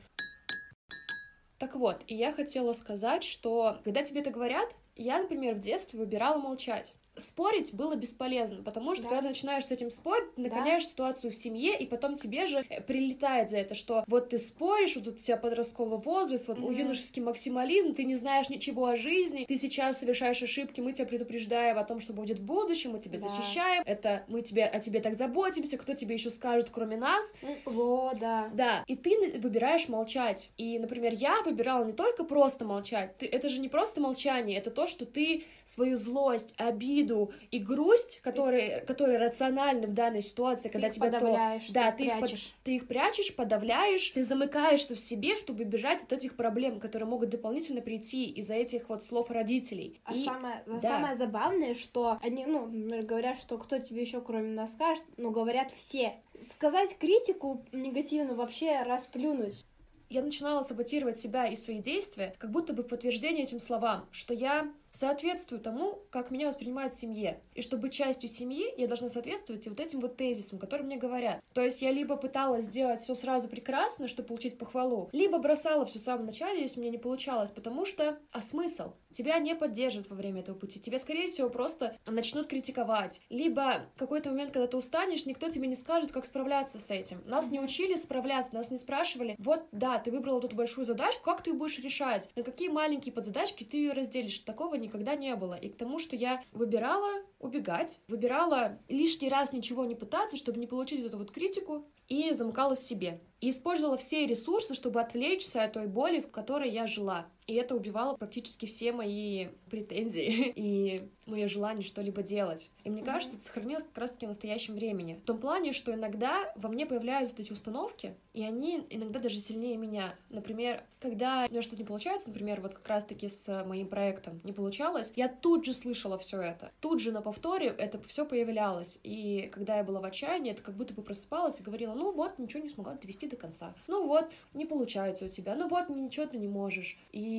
Так 1.58 1.76
вот, 1.76 2.04
и 2.08 2.16
я 2.16 2.34
хотела 2.34 2.74
сказать, 2.74 3.24
что 3.24 3.80
когда 3.84 4.04
тебе 4.04 4.22
это 4.22 4.32
говорят, 4.32 4.76
я, 4.96 5.20
например, 5.20 5.56
в 5.56 5.60
детстве 5.60 6.00
выбирала 6.00 6.38
молчать. 6.38 6.94
Спорить 7.16 7.74
было 7.76 7.96
бесполезно, 7.96 8.64
потому 8.64 8.96
что 8.96 9.04
Да. 9.04 9.10
когда 9.10 9.22
ты 9.22 9.28
начинаешь 9.30 9.66
с 9.66 9.72
этим 9.72 9.92
спорить, 9.92 10.34
ты 10.36 10.42
Да. 10.44 10.50
накаляешь 10.50 10.88
ситуацию 10.88 11.32
в 11.32 11.36
семье, 11.36 11.78
и 11.78 11.86
потом 11.86 12.16
тебе 12.16 12.48
же 12.48 12.66
э, 12.70 12.82
прилетает 12.82 13.52
за 13.52 13.58
это, 13.58 13.76
что 13.76 14.04
вот 14.08 14.30
ты 14.30 14.40
споришь, 14.40 14.96
вот 14.96 15.08
у 15.08 15.12
тебя 15.12 15.38
подростковый 15.38 16.00
возраст, 16.00 16.48
вот 16.48 16.58
у 16.58 16.70
Мгм. 16.70 16.80
юношеский 16.80 17.22
максимализм, 17.22 17.94
ты 17.94 18.04
не 18.04 18.16
знаешь 18.16 18.50
ничего 18.50 18.88
о 18.88 18.96
жизни, 18.96 19.46
ты 19.48 19.58
сейчас 19.58 20.00
совершаешь 20.00 20.42
ошибки, 20.42 20.82
мы 20.82 20.92
тебя 20.94 21.06
предупреждаем 21.06 21.78
о 21.78 21.84
том, 21.84 22.00
что 22.00 22.14
будет 22.14 22.40
в 22.40 22.44
будущем, 22.44 22.92
мы 22.94 23.00
тебя 23.00 23.20
Да. 23.20 23.28
защищаем, 23.28 23.84
это 23.86 24.24
мы 24.28 24.42
тебе, 24.42 24.66
о 24.66 24.80
тебе 24.80 25.00
так 25.00 25.14
заботимся, 25.14 25.78
кто 25.78 25.94
тебе 25.94 26.16
еще 26.16 26.32
скажет, 26.32 26.70
кроме 26.72 26.98
нас, 26.98 27.36
Вот, 27.66 28.18
да. 28.18 28.50
да, 28.54 28.84
и 28.88 28.96
ты 28.96 29.38
выбираешь 29.38 29.88
молчать. 29.88 30.50
И, 30.58 30.80
например, 30.80 31.14
я 31.14 31.42
выбирала 31.44 31.84
не 31.86 31.94
только 31.94 32.24
просто 32.24 32.66
молчать. 32.66 33.18
Ты, 33.20 33.28
это 33.28 33.50
же 33.50 33.60
не 33.60 33.70
просто 33.70 34.02
молчание, 34.02 34.58
это 34.58 34.72
то, 34.72 34.88
что 34.88 35.06
ты 35.06 35.44
свою 35.64 35.98
злость, 35.98 36.54
обиду 36.58 37.03
и 37.52 37.60
грусть, 37.60 38.20
которые, 38.22 38.82
которые 38.82 39.18
рациональны 39.18 39.88
в 39.88 39.94
данной 39.94 40.22
ситуации, 40.22 40.70
когда 40.70 40.88
их 40.88 40.94
тебя 40.94 41.12
то... 41.12 41.20
подавляешь, 41.20 41.70
Да, 41.70 41.92
ты 41.92 41.98
ты 41.98 42.04
их 42.06 42.12
под- 42.12 42.20
прячешь. 42.30 42.54
ты 42.64 42.76
их 42.76 42.88
прячешь, 42.88 43.36
подавляешь, 43.36 44.10
ты 44.12 44.24
замыкаешься 44.24 44.96
в 44.96 45.00
себе, 45.00 45.36
чтобы 45.36 45.64
бежать 45.64 46.04
от 46.04 46.14
этих 46.14 46.36
проблем, 46.36 46.80
которые 46.80 47.08
могут 47.08 47.30
дополнительно 47.30 47.82
прийти 47.82 48.26
из-за 48.32 48.56
этих 48.56 48.90
вот 48.90 49.04
слов 49.04 49.30
родителей. 49.32 50.00
А 50.06 50.14
И- 50.14 50.24
самое, 50.24 50.64
да. 50.66 50.82
самое 50.82 51.16
забавное, 51.16 51.74
что 51.74 52.18
они, 52.22 52.46
ну, 52.46 52.68
говорят, 53.04 53.38
что 53.38 53.58
кто 53.58 53.78
тебе 53.80 54.02
еще 54.02 54.22
кроме 54.22 54.50
нас 54.54 54.74
скажет, 54.74 55.04
ну, 55.18 55.32
говорят 55.32 55.72
все. 55.72 56.14
Сказать 56.40 56.98
критику 56.98 57.66
негативно 57.72 58.36
вообще 58.36 58.82
расплюнуть. 58.84 59.66
я 60.10 60.22
начинала 60.22 60.62
саботировать 60.62 61.18
себя 61.18 61.48
и 61.48 61.56
свои 61.56 61.80
действия, 61.80 62.36
как 62.38 62.52
будто 62.52 62.74
бы 62.74 62.84
подтверждение 62.84 63.44
этим 63.46 63.60
словам, 63.60 64.08
что 64.12 64.34
я 64.36 64.72
соответствую 64.94 65.60
тому, 65.60 66.04
как 66.12 66.32
меня 66.32 66.48
воспринимают 66.48 66.94
в 66.94 66.98
семье, 66.98 67.42
и 67.56 67.62
что 67.62 67.78
быть 67.78 67.94
частью 67.94 68.30
семьи, 68.30 68.74
я 68.78 68.88
должна 68.88 69.10
соответствовать 69.10 69.66
и 69.66 69.70
вот 69.70 69.80
этим 69.80 70.00
вот 70.00 70.16
тезисам, 70.18 70.60
которые 70.60 70.86
мне 70.86 70.98
говорят. 70.98 71.42
То 71.54 71.62
есть 71.62 71.82
я 71.82 71.92
либо 71.92 72.16
пыталась 72.16 72.66
сделать 72.66 73.02
все 73.02 73.14
сразу 73.14 73.50
прекрасно, 73.50 74.08
чтобы 74.08 74.28
получить 74.28 74.58
похвалу, 74.58 75.10
либо 75.12 75.40
бросала 75.40 75.86
все 75.86 76.00
в 76.00 76.04
самом 76.04 76.28
начале, 76.28 76.62
если 76.62 76.80
мне 76.80 76.92
не 76.92 76.98
получалось, 76.98 77.52
потому 77.52 77.86
что, 77.86 78.20
а 78.32 78.42
смысл? 78.42 78.94
Тебя 79.12 79.38
не 79.40 79.56
поддержат 79.56 80.10
во 80.10 80.16
время 80.16 80.42
этого 80.42 80.58
пути, 80.58 80.80
тебя, 80.80 81.00
скорее 81.00 81.28
всего, 81.28 81.50
просто 81.50 81.98
начнут 82.06 82.48
критиковать, 82.48 83.22
либо 83.30 83.88
в 83.96 84.00
какой-то 84.00 84.30
момент, 84.30 84.54
когда 84.54 84.68
ты 84.68 84.78
устанешь, 84.78 85.26
никто 85.26 85.50
тебе 85.50 85.68
не 85.68 85.76
скажет, 85.76 86.12
как 86.12 86.26
справляться 86.26 86.80
с 86.80 86.92
этим. 86.92 87.22
Нас 87.26 87.50
не 87.50 87.60
учили 87.60 87.96
справляться, 87.96 88.54
нас 88.54 88.70
не 88.70 88.78
спрашивали, 88.78 89.36
вот, 89.40 89.66
да, 89.72 89.98
ты 89.98 90.12
выбрала 90.12 90.40
тут 90.40 90.54
большую 90.54 90.86
задачу, 90.86 91.20
как 91.24 91.44
ты 91.44 91.50
ее 91.50 91.58
будешь 91.58 91.80
решать? 91.80 92.30
На 92.36 92.44
какие 92.44 92.70
маленькие 92.70 93.14
подзадачки 93.14 93.64
ты 93.64 93.78
ее 93.78 93.94
разделишь? 93.94 94.40
Такого 94.40 94.76
никогда 94.84 95.16
не 95.16 95.36
было. 95.36 95.56
И 95.56 95.70
к 95.70 95.78
тому, 95.78 96.00
что 96.00 96.16
я 96.16 96.44
выбирала 96.52 97.10
убегать, 97.40 98.00
выбирала 98.08 98.80
лишний 98.88 99.30
раз 99.30 99.54
ничего 99.54 99.86
не 99.86 99.96
пытаться, 99.96 100.38
чтобы 100.38 100.60
не 100.60 100.68
получить 100.68 101.00
вот 101.00 101.08
эту 101.08 101.18
вот 101.18 101.32
критику, 101.32 101.88
и 102.08 102.34
замыкалась 102.34 102.80
в 102.80 102.88
себе. 102.88 103.22
И 103.42 103.50
использовала 103.50 103.98
все 103.98 104.26
ресурсы, 104.26 104.74
чтобы 104.74 105.02
отвлечься 105.02 105.64
от 105.64 105.74
той 105.74 105.88
боли, 105.88 106.22
в 106.22 106.32
которой 106.32 106.70
я 106.70 106.88
жила. 106.88 107.28
И 107.48 107.54
это 107.56 107.76
убивало 107.76 108.16
практически 108.16 108.66
все 108.66 108.92
мои 108.92 109.48
претензии 109.70 110.52
и 110.56 111.10
мое 111.26 111.48
желание 111.48 111.86
что-либо 111.86 112.22
делать. 112.24 112.70
И 112.84 112.90
мне 112.90 113.04
кажется, 113.04 113.38
это 113.38 113.46
сохранилось 113.46 113.84
как 113.84 113.98
раз-таки 113.98 114.26
в 114.26 114.30
настоящем 114.30 114.76
времени. 114.76 115.20
В 115.24 115.26
том 115.26 115.38
плане, 115.38 115.74
что 115.74 115.94
иногда 115.94 116.52
во 116.56 116.70
мне 116.70 116.86
появляются 116.86 117.36
эти 117.38 117.52
установки, 117.52 118.16
и 118.34 118.44
они 118.44 118.86
иногда 118.90 119.20
даже 119.20 119.38
сильнее 119.38 119.78
меня. 119.78 120.16
Например, 120.30 120.84
когда 121.00 121.46
у 121.48 121.52
меня 121.52 121.62
что-то 121.62 121.82
не 121.82 121.88
получается, 121.88 122.30
например, 122.30 122.62
вот 122.62 122.74
как 122.74 122.88
раз-таки 122.88 123.28
с 123.28 123.64
моим 123.66 123.88
проектом 123.88 124.42
не 124.44 124.52
получалось, 124.52 125.14
я 125.16 125.28
тут 125.28 125.66
же 125.66 125.74
слышала 125.74 126.18
все 126.18 126.42
это. 126.42 126.72
Тут 126.80 127.00
же 127.00 127.12
на 127.12 127.22
повторе 127.22 127.68
это 127.78 128.02
все 128.08 128.26
появлялось. 128.26 129.00
И 129.04 129.50
когда 129.52 129.78
я 129.78 129.84
была 129.84 130.00
в 130.00 130.06
отчаянии, 130.06 130.52
это 130.52 130.62
как 130.62 130.76
будто 130.76 130.94
бы 130.94 131.02
просыпалась 131.02 131.60
и 131.60 131.64
говорила, 131.64 131.94
ну 131.94 132.12
вот, 132.12 132.40
ничего 132.40 132.64
не 132.64 132.70
смогла 132.70 132.94
довести 132.94 133.28
до 133.28 133.36
конца. 133.36 133.74
Ну 133.88 134.08
вот, 134.08 134.30
не 134.54 134.66
получается 134.66 135.26
у 135.26 135.30
тебя. 135.30 135.56
Ну 135.56 135.68
вот, 135.68 135.90
ничего 135.90 136.26
ты 136.26 136.38
не 136.38 136.48
можешь. 136.48 136.98
И 137.12 137.33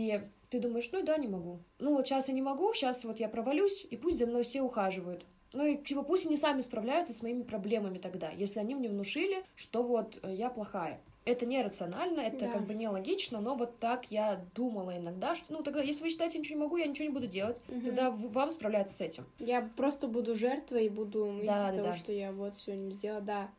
ты 0.51 0.61
думаешь, 0.61 0.89
ну 0.93 1.03
да, 1.03 1.17
не 1.17 1.29
могу. 1.29 1.59
Ну 1.79 1.95
вот 1.95 2.07
сейчас 2.07 2.29
я 2.29 2.35
не 2.35 2.43
могу, 2.43 2.73
сейчас 2.75 3.05
вот 3.05 3.19
я 3.21 3.29
провалюсь, 3.29 3.87
и 3.91 3.97
пусть 3.97 4.19
за 4.19 4.27
мной 4.27 4.43
все 4.45 4.63
ухаживают. 4.63 5.25
Ну 5.53 5.65
и 5.65 5.77
типа 5.77 6.03
пусть 6.03 6.27
они 6.27 6.37
сами 6.37 6.61
справляются 6.63 7.15
с 7.15 7.23
моими 7.23 7.43
проблемами 7.43 7.99
тогда, 7.99 8.31
если 8.31 8.59
они 8.61 8.75
мне 8.75 8.89
внушили, 8.89 9.45
что 9.57 9.83
вот 9.83 10.19
э, 10.23 10.35
я 10.35 10.51
плохая. 10.51 11.01
Это 11.27 11.47
нерационально, 11.47 12.21
это 12.21 12.41
Да. 12.47 12.51
как 12.53 12.67
бы 12.67 12.75
нелогично, 12.75 13.41
но 13.41 13.55
вот 13.55 13.79
так 13.79 14.11
я 14.11 14.45
думала 14.55 14.95
иногда, 14.99 15.35
что, 15.35 15.53
ну 15.55 15.63
тогда, 15.63 15.81
если 15.81 16.03
вы 16.03 16.11
считаете, 16.11 16.35
я 16.37 16.41
ничего 16.41 16.59
не 16.59 16.65
могу, 16.65 16.77
я 16.77 16.87
ничего 16.87 17.09
не 17.09 17.15
буду 17.15 17.27
делать, 17.27 17.61
Мгм. 17.69 17.81
тогда 17.83 18.11
вам 18.11 18.51
справляться 18.51 18.95
с 18.95 19.01
этим. 19.01 19.25
Я 19.39 19.63
просто 19.77 20.07
буду 20.07 20.35
жертвой 20.35 20.87
и 20.87 20.89
буду 20.91 21.39
из-за 21.39 21.47
Да, 21.47 21.71
да, 21.71 21.77
того, 21.77 21.89
да. 21.89 21.97
что 21.97 22.13
я 22.13 22.31
вот 22.33 22.57
все 22.59 22.77
не 22.77 22.91
сделала, 22.91 23.23
да. 23.23 23.51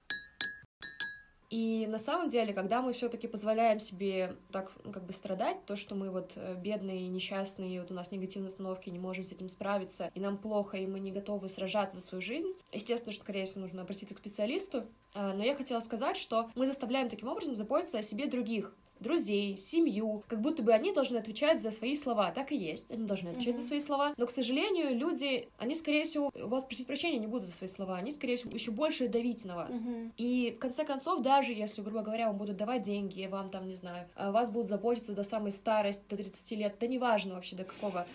И 1.50 1.86
на 1.88 1.98
самом 1.98 2.28
деле, 2.28 2.54
когда 2.54 2.82
мы 2.82 2.94
все-таки 2.94 3.28
позволяем 3.28 3.80
себе 3.80 4.36
так 4.52 4.72
ну, 4.84 4.92
как 4.92 5.06
бы 5.06 5.14
страдать, 5.14 5.66
то, 5.66 5.76
что 5.76 5.96
мы 5.96 6.10
вот 6.10 6.34
э, 6.36 6.56
бедные, 6.56 7.08
несчастные, 7.08 7.82
вот 7.82 7.92
у 7.92 7.94
нас 7.94 8.12
негативные 8.12 8.50
установки, 8.50 8.90
не 8.90 9.00
можем 9.00 9.24
с 9.24 9.32
этим 9.32 9.50
справиться, 9.50 10.12
и 10.16 10.20
нам 10.20 10.38
плохо, 10.38 10.78
и 10.78 10.88
мы 10.88 11.00
не 11.00 11.12
готовы 11.12 11.50
сражаться 11.50 11.98
за 12.00 12.04
свою 12.04 12.22
жизнь, 12.22 12.54
естественно, 12.72 13.14
что, 13.14 13.24
скорее 13.24 13.46
всего, 13.46 13.62
нужно 13.62 13.84
обратиться 13.84 14.16
к 14.16 14.20
специалисту. 14.20 14.86
А, 15.14 15.34
Но 15.34 15.44
я 15.44 15.56
хотела 15.56 15.80
сказать, 15.80 16.18
что 16.18 16.50
мы 16.56 16.66
заставляем 16.66 17.10
таким 17.10 17.28
образом 17.28 17.56
заботиться 17.56 18.00
о 18.00 18.02
себе 18.02 18.26
других 18.28 18.74
друзей, 19.00 19.58
семью, 19.58 20.24
как 20.28 20.42
будто 20.42 20.64
бы 20.64 20.72
они 20.74 20.92
должны 20.94 21.18
отвечать 21.18 21.62
за 21.62 21.72
свои 21.72 21.96
слова. 21.96 22.32
Так 22.32 22.52
и 22.52 22.56
есть, 22.56 22.92
они 22.92 23.06
должны 23.06 23.30
отвечать 23.30 23.56
Мгм. 23.56 23.62
за 23.62 23.68
свои 23.68 23.80
слова. 23.80 24.14
Но, 24.18 24.26
к 24.26 24.32
сожалению, 24.32 24.98
люди, 24.98 25.48
они, 25.58 25.76
скорее 25.76 26.04
всего, 26.04 26.32
у 26.34 26.48
вас 26.48 26.66
просить 26.66 26.88
прощения 26.88 27.20
не 27.20 27.28
будут 27.28 27.48
за 27.48 27.54
свои 27.56 27.70
слова, 27.70 27.98
они, 27.98 28.12
скорее 28.12 28.38
всего, 28.38 28.52
еще 28.52 28.72
больше 28.72 29.08
давить 29.08 29.46
на 29.46 29.56
вас. 29.56 29.82
Мгм. 29.82 30.14
И 30.18 30.54
в 30.56 30.60
конце 30.60 30.86
концов, 30.86 31.22
даже 31.22 31.52
если, 31.54 31.82
грубо 31.82 32.02
говоря, 32.02 32.28
вам 32.28 32.38
будут 32.38 32.58
давать 32.58 32.84
деньги, 32.84 33.26
вам 33.28 33.50
там, 33.50 33.68
не 33.68 33.76
знаю, 33.76 34.08
а 34.16 34.32
вас 34.32 34.50
будут 34.50 34.68
заботиться 34.68 35.14
до 35.14 35.24
самой 35.24 35.52
старости, 35.52 36.04
до 36.10 36.18
30 36.18 36.56
лет, 36.56 36.76
да 36.80 36.88
неважно 36.88 37.36
вообще 37.36 37.56
до 37.56 37.64
какого 37.64 38.06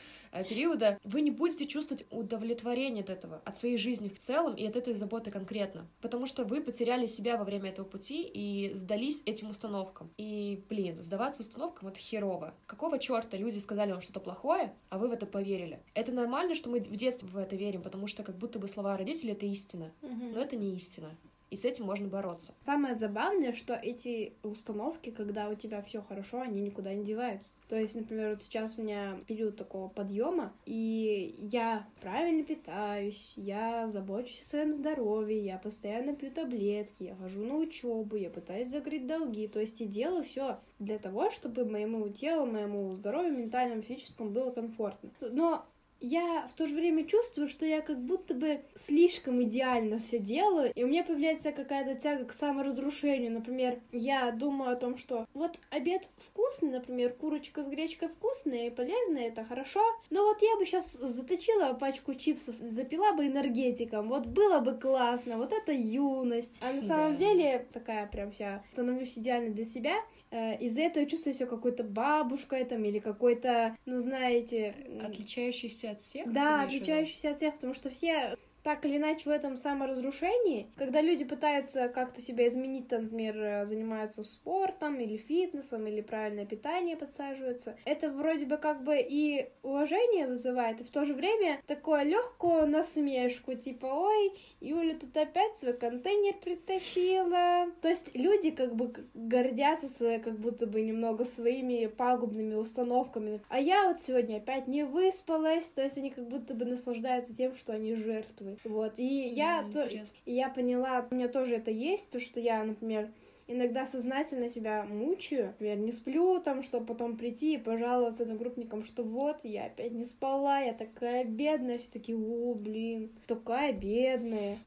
периода, 0.48 0.98
вы 1.04 1.20
не 1.20 1.30
будете 1.30 1.66
чувствовать 1.66 2.06
удовлетворение 2.10 3.02
от 3.02 3.10
этого, 3.10 3.40
от 3.44 3.56
своей 3.56 3.76
жизни 3.76 4.08
в 4.08 4.18
целом 4.18 4.54
и 4.54 4.66
от 4.66 4.76
этой 4.76 4.94
заботы 4.94 5.30
конкретно. 5.30 5.86
Потому 6.00 6.26
что 6.26 6.44
вы 6.44 6.60
потеряли 6.60 7.06
себя 7.06 7.36
во 7.36 7.44
время 7.44 7.70
этого 7.70 7.86
пути 7.86 8.22
и 8.22 8.72
сдались 8.74 9.22
этим 9.26 9.50
установкам. 9.50 10.10
И, 10.16 10.62
блин, 10.68 11.00
сдаваться 11.02 11.42
установкам— 11.42 11.88
это 11.90 11.98
херово. 11.98 12.54
Какого 12.66 12.98
черта 12.98 13.36
люди 13.36 13.58
сказали 13.58 13.92
вам 13.92 14.00
что-то 14.00 14.20
плохое, 14.20 14.74
а 14.88 14.98
вы 14.98 15.08
в 15.08 15.12
это 15.12 15.26
поверили? 15.26 15.80
Это 15.94 16.12
нормально, 16.12 16.54
что 16.54 16.70
мы 16.70 16.80
в 16.80 16.96
детстве 16.96 17.28
в 17.28 17.36
это 17.36 17.56
верим, 17.56 17.82
потому 17.82 18.06
что 18.06 18.22
как 18.22 18.36
будто 18.36 18.58
бы 18.58 18.68
слова 18.68 18.96
родителей— 18.96 19.32
это 19.34 19.46
истина. 19.46 19.92
Но 20.02 20.40
это 20.40 20.56
не 20.56 20.74
истина. 20.74 21.16
И 21.50 21.56
с 21.56 21.64
этим 21.64 21.86
можно 21.86 22.08
бороться. 22.08 22.54
Самое 22.64 22.94
забавное, 22.94 23.52
что 23.52 23.74
эти 23.74 24.34
установки, 24.42 25.10
когда 25.10 25.48
у 25.48 25.54
тебя 25.54 25.82
все 25.82 26.00
хорошо, 26.00 26.40
они 26.40 26.60
никуда 26.60 26.94
не 26.94 27.04
деваются. 27.04 27.54
То 27.68 27.76
есть, 27.76 27.94
например, 27.94 28.30
вот 28.30 28.42
сейчас 28.42 28.78
у 28.78 28.82
меня 28.82 29.18
период 29.26 29.56
такого 29.56 29.88
подъема, 29.88 30.52
и 30.64 31.34
я 31.38 31.86
правильно 32.00 32.44
питаюсь, 32.44 33.32
я 33.36 33.86
забочусь 33.88 34.42
о 34.42 34.48
своем 34.48 34.74
здоровье, 34.74 35.44
я 35.44 35.58
постоянно 35.58 36.14
пью 36.14 36.30
таблетки, 36.30 37.04
я 37.04 37.16
хожу 37.16 37.44
на 37.44 37.56
учебу, 37.56 38.16
я 38.16 38.30
пытаюсь 38.30 38.68
закрыть 38.68 39.06
долги. 39.06 39.48
То 39.48 39.60
есть, 39.60 39.80
я 39.80 39.86
делаю 39.86 40.22
все 40.22 40.60
для 40.78 40.98
того, 40.98 41.30
чтобы 41.30 41.64
моему 41.64 42.08
телу, 42.08 42.46
моему 42.46 42.94
здоровью, 42.94 43.36
ментальному, 43.36 43.82
физическому 43.82 44.30
было 44.30 44.50
комфортно. 44.50 45.10
Но 45.30 45.66
я 46.00 46.46
в 46.48 46.54
то 46.54 46.66
же 46.66 46.74
время 46.74 47.04
чувствую, 47.04 47.46
что 47.46 47.66
я 47.66 47.80
как 47.80 47.98
будто 48.00 48.34
бы 48.34 48.60
слишком 48.74 49.42
идеально 49.42 49.98
все 49.98 50.18
делаю, 50.18 50.72
и 50.74 50.82
у 50.82 50.86
меня 50.88 51.04
появляется 51.04 51.52
какая-то 51.52 51.94
тяга 51.94 52.24
к 52.24 52.32
саморазрушению. 52.32 53.32
Например, 53.32 53.78
я 53.92 54.30
думаю 54.30 54.72
о 54.72 54.76
том, 54.76 54.96
что 54.96 55.26
вот 55.34 55.58
обед 55.70 56.08
вкусный, 56.16 56.70
например, 56.70 57.12
курочка 57.12 57.62
с 57.62 57.68
гречкой 57.68 58.08
вкусная 58.08 58.66
и 58.68 58.70
полезная, 58.70 59.28
это 59.28 59.44
хорошо, 59.44 59.80
но 60.10 60.24
вот 60.24 60.40
я 60.42 60.56
бы 60.56 60.64
сейчас 60.66 60.92
заточила 60.92 61.72
пачку 61.74 62.14
чипсов, 62.14 62.56
запила 62.56 63.12
бы 63.12 63.26
энергетиком, 63.26 64.08
вот 64.08 64.26
было 64.26 64.60
бы 64.60 64.74
классно, 64.78 65.36
вот 65.36 65.52
это 65.52 65.72
юность. 65.72 66.60
А 66.62 66.72
на 66.72 66.82
самом 66.82 67.12
Да. 67.12 67.18
деле 67.18 67.66
такая 67.72 68.06
прям 68.06 68.32
вся 68.32 68.62
становлюсь 68.72 69.16
идеальной 69.18 69.50
для 69.50 69.64
себя, 69.64 69.94
из-за 70.32 70.82
этого 70.82 71.06
чувствую 71.06 71.34
себя 71.34 71.46
какой-то 71.46 71.82
бабушкой 71.82 72.64
там 72.64 72.84
или 72.84 72.98
какой-то, 72.98 73.76
ну 73.84 73.98
знаете... 73.98 74.74
Отличающийся 75.04 75.90
от 75.90 76.00
всех? 76.00 76.32
да, 76.32 76.62
отличающийся 76.62 77.30
от 77.30 77.36
всех, 77.38 77.54
потому 77.54 77.74
что 77.74 77.90
все 77.90 78.36
так 78.62 78.84
или 78.84 78.96
иначе 78.96 79.28
в 79.28 79.32
этом 79.32 79.56
саморазрушении, 79.56 80.70
когда 80.76 81.00
люди 81.00 81.24
пытаются 81.24 81.88
как-то 81.88 82.20
себя 82.20 82.48
изменить, 82.48 82.88
там, 82.88 83.04
например, 83.04 83.66
занимаются 83.66 84.22
спортом 84.22 84.98
или 85.00 85.16
фитнесом, 85.16 85.86
или 85.86 86.00
правильное 86.00 86.46
питание 86.46 86.96
подсаживаются, 86.96 87.76
это 87.84 88.10
вроде 88.10 88.46
бы 88.46 88.56
как 88.56 88.82
бы 88.82 88.98
и 88.98 89.48
уважение 89.62 90.26
вызывает, 90.26 90.80
и 90.80 90.84
в 90.84 90.90
то 90.90 91.04
же 91.04 91.14
время 91.14 91.60
такое 91.66 92.02
легкую 92.02 92.66
насмешку, 92.66 93.54
типа, 93.54 93.86
ой, 93.86 94.32
Юля 94.60 94.94
тут 94.98 95.16
опять 95.16 95.58
свой 95.58 95.72
контейнер 95.72 96.34
притащила. 96.34 97.66
То 97.80 97.88
есть 97.88 98.14
люди 98.14 98.50
как 98.50 98.74
бы 98.74 98.92
гордятся 99.14 99.88
с, 99.88 100.20
как 100.20 100.38
будто 100.38 100.66
бы 100.66 100.82
немного 100.82 101.24
своими 101.24 101.86
пагубными 101.86 102.54
установками. 102.54 103.40
А 103.48 103.58
я 103.58 103.88
вот 103.88 104.00
сегодня 104.00 104.36
опять 104.36 104.68
не 104.68 104.84
выспалась, 104.84 105.70
то 105.70 105.82
есть 105.82 105.96
они 105.96 106.10
как 106.10 106.28
будто 106.28 106.54
бы 106.54 106.66
наслаждаются 106.66 107.34
тем, 107.34 107.56
что 107.56 107.72
они 107.72 107.94
жертвы. 107.94 108.49
Вот. 108.64 108.98
И 108.98 109.04
я, 109.28 109.68
то- 109.72 109.88
и 109.88 110.32
я 110.32 110.48
поняла, 110.48 111.06
у 111.10 111.14
меня 111.14 111.28
тоже 111.28 111.56
это 111.56 111.70
есть, 111.70 112.10
то, 112.10 112.20
что 112.20 112.40
я, 112.40 112.62
например, 112.64 113.10
иногда 113.46 113.86
сознательно 113.86 114.48
себя 114.48 114.84
мучаю, 114.84 115.46
например, 115.48 115.78
не 115.78 115.92
сплю 115.92 116.40
там, 116.40 116.62
чтобы 116.62 116.86
потом 116.86 117.16
прийти 117.16 117.54
и 117.54 117.58
пожаловаться 117.58 118.22
одногруппникам, 118.22 118.84
что 118.84 119.02
вот, 119.02 119.44
я 119.44 119.66
опять 119.66 119.92
не 119.92 120.04
спала, 120.04 120.60
я 120.60 120.72
такая 120.72 121.24
бедная, 121.24 121.78
все 121.78 121.90
такие, 121.90 122.16
о, 122.16 122.54
блин, 122.54 123.10
такая 123.26 123.72
бедная. 123.72 124.58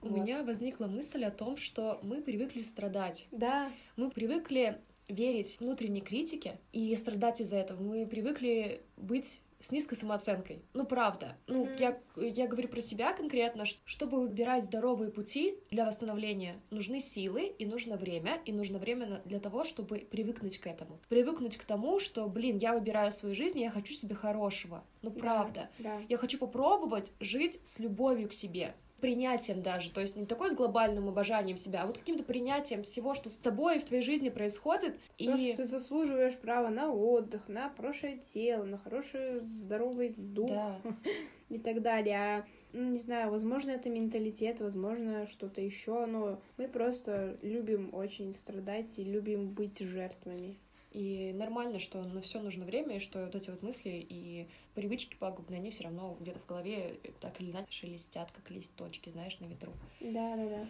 У 0.00 0.08
Вот. 0.08 0.20
меня 0.20 0.42
возникла 0.44 0.86
мысль 0.86 1.24
о 1.24 1.30
том, 1.30 1.56
что 1.56 1.98
мы 2.02 2.22
привыкли 2.22 2.62
страдать. 2.62 3.26
Да, 3.32 3.70
Мы 3.96 4.10
привыкли 4.10 4.78
верить 5.08 5.56
внутренней 5.58 6.00
критике 6.02 6.58
и 6.72 6.94
страдать 6.96 7.40
из-за 7.40 7.56
этого. 7.56 7.82
Мы 7.82 8.06
привыкли 8.06 8.80
быть 8.96 9.40
с 9.60 9.70
низкой 9.72 9.96
самооценкой. 9.96 10.62
Ну, 10.74 10.84
правда. 10.86 11.36
Ну, 11.46 11.64
Мгм. 11.64 11.74
я, 11.78 11.98
я 12.16 12.46
говорю 12.46 12.68
про 12.68 12.80
себя 12.80 13.12
конкретно. 13.12 13.64
Чтобы 13.84 14.20
выбирать 14.20 14.64
здоровые 14.64 15.10
пути 15.10 15.58
для 15.70 15.84
восстановления, 15.84 16.60
нужны 16.70 17.00
силы, 17.00 17.46
и 17.58 17.66
нужно 17.66 17.96
время, 17.96 18.40
и 18.44 18.52
нужно 18.52 18.78
время 18.78 19.20
для 19.24 19.40
того, 19.40 19.64
чтобы 19.64 19.98
привыкнуть 20.10 20.58
к 20.58 20.66
этому. 20.66 21.00
Привыкнуть 21.08 21.56
к 21.56 21.64
тому, 21.64 21.98
что, 21.98 22.28
блин, 22.28 22.56
я 22.58 22.72
выбираю 22.74 23.10
свою 23.12 23.34
жизнь, 23.34 23.58
и 23.58 23.62
я 23.62 23.70
хочу 23.70 23.94
себе 23.94 24.14
хорошего. 24.14 24.84
Ну, 25.02 25.10
Да. 25.10 25.20
правда. 25.20 25.70
да. 25.78 26.00
Я 26.08 26.16
хочу 26.18 26.38
попробовать 26.38 27.12
жить 27.20 27.60
с 27.64 27.78
любовью 27.78 28.28
к 28.28 28.32
себе 28.32 28.74
принятием 29.00 29.62
даже, 29.62 29.90
то 29.90 30.00
есть 30.00 30.16
не 30.16 30.26
такой 30.26 30.50
с 30.50 30.54
глобальным 30.54 31.08
обожанием 31.08 31.56
себя, 31.56 31.82
а 31.82 31.86
вот 31.86 31.98
каким-то 31.98 32.24
принятием 32.24 32.82
всего, 32.82 33.14
что 33.14 33.28
с 33.28 33.36
тобой 33.36 33.78
в 33.78 33.84
твоей 33.84 34.02
жизни 34.02 34.28
происходит, 34.28 34.98
То, 35.16 35.24
и 35.24 35.36
что 35.36 35.62
ты 35.62 35.64
заслуживаешь 35.64 36.36
права 36.36 36.68
на 36.68 36.92
отдых, 36.92 37.48
на 37.48 37.70
хорошее 37.70 38.18
тело, 38.32 38.64
на 38.64 38.78
хороший 38.78 39.40
здоровый 39.40 40.14
дух 40.16 40.50
да, 40.50 40.80
и 41.48 41.58
так 41.58 41.82
далее. 41.82 42.16
А, 42.16 42.44
ну, 42.72 42.90
не 42.90 42.98
знаю, 42.98 43.30
возможно, 43.30 43.70
это 43.70 43.88
менталитет, 43.88 44.60
возможно, 44.60 45.26
что-то 45.26 45.60
еще, 45.60 46.06
но 46.06 46.40
мы 46.56 46.68
просто 46.68 47.38
любим 47.42 47.94
очень 47.94 48.34
страдать 48.34 48.98
и 48.98 49.04
любим 49.04 49.48
быть 49.48 49.78
жертвами. 49.78 50.56
И 50.90 51.32
нормально, 51.34 51.78
что 51.78 52.02
на 52.02 52.20
все 52.20 52.40
нужно 52.40 52.64
время, 52.64 52.96
и 52.96 53.00
что 53.00 53.24
вот 53.24 53.34
эти 53.34 53.50
вот 53.50 53.62
мысли 53.62 54.06
и 54.08 54.48
привычки 54.74 55.16
пагубные, 55.16 55.58
они 55.58 55.70
все 55.70 55.84
равно 55.84 56.16
где-то 56.20 56.38
в 56.40 56.46
голове 56.46 56.98
так 57.20 57.40
или 57.40 57.50
иначе 57.50 57.70
шелестят, 57.70 58.30
как 58.32 58.50
листочки, 58.50 59.10
знаешь, 59.10 59.38
на 59.40 59.46
ветру. 59.46 59.72
Да, 60.00 60.36
да, 60.36 60.48
да. 60.48 60.66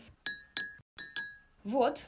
Вот. 1.64 2.04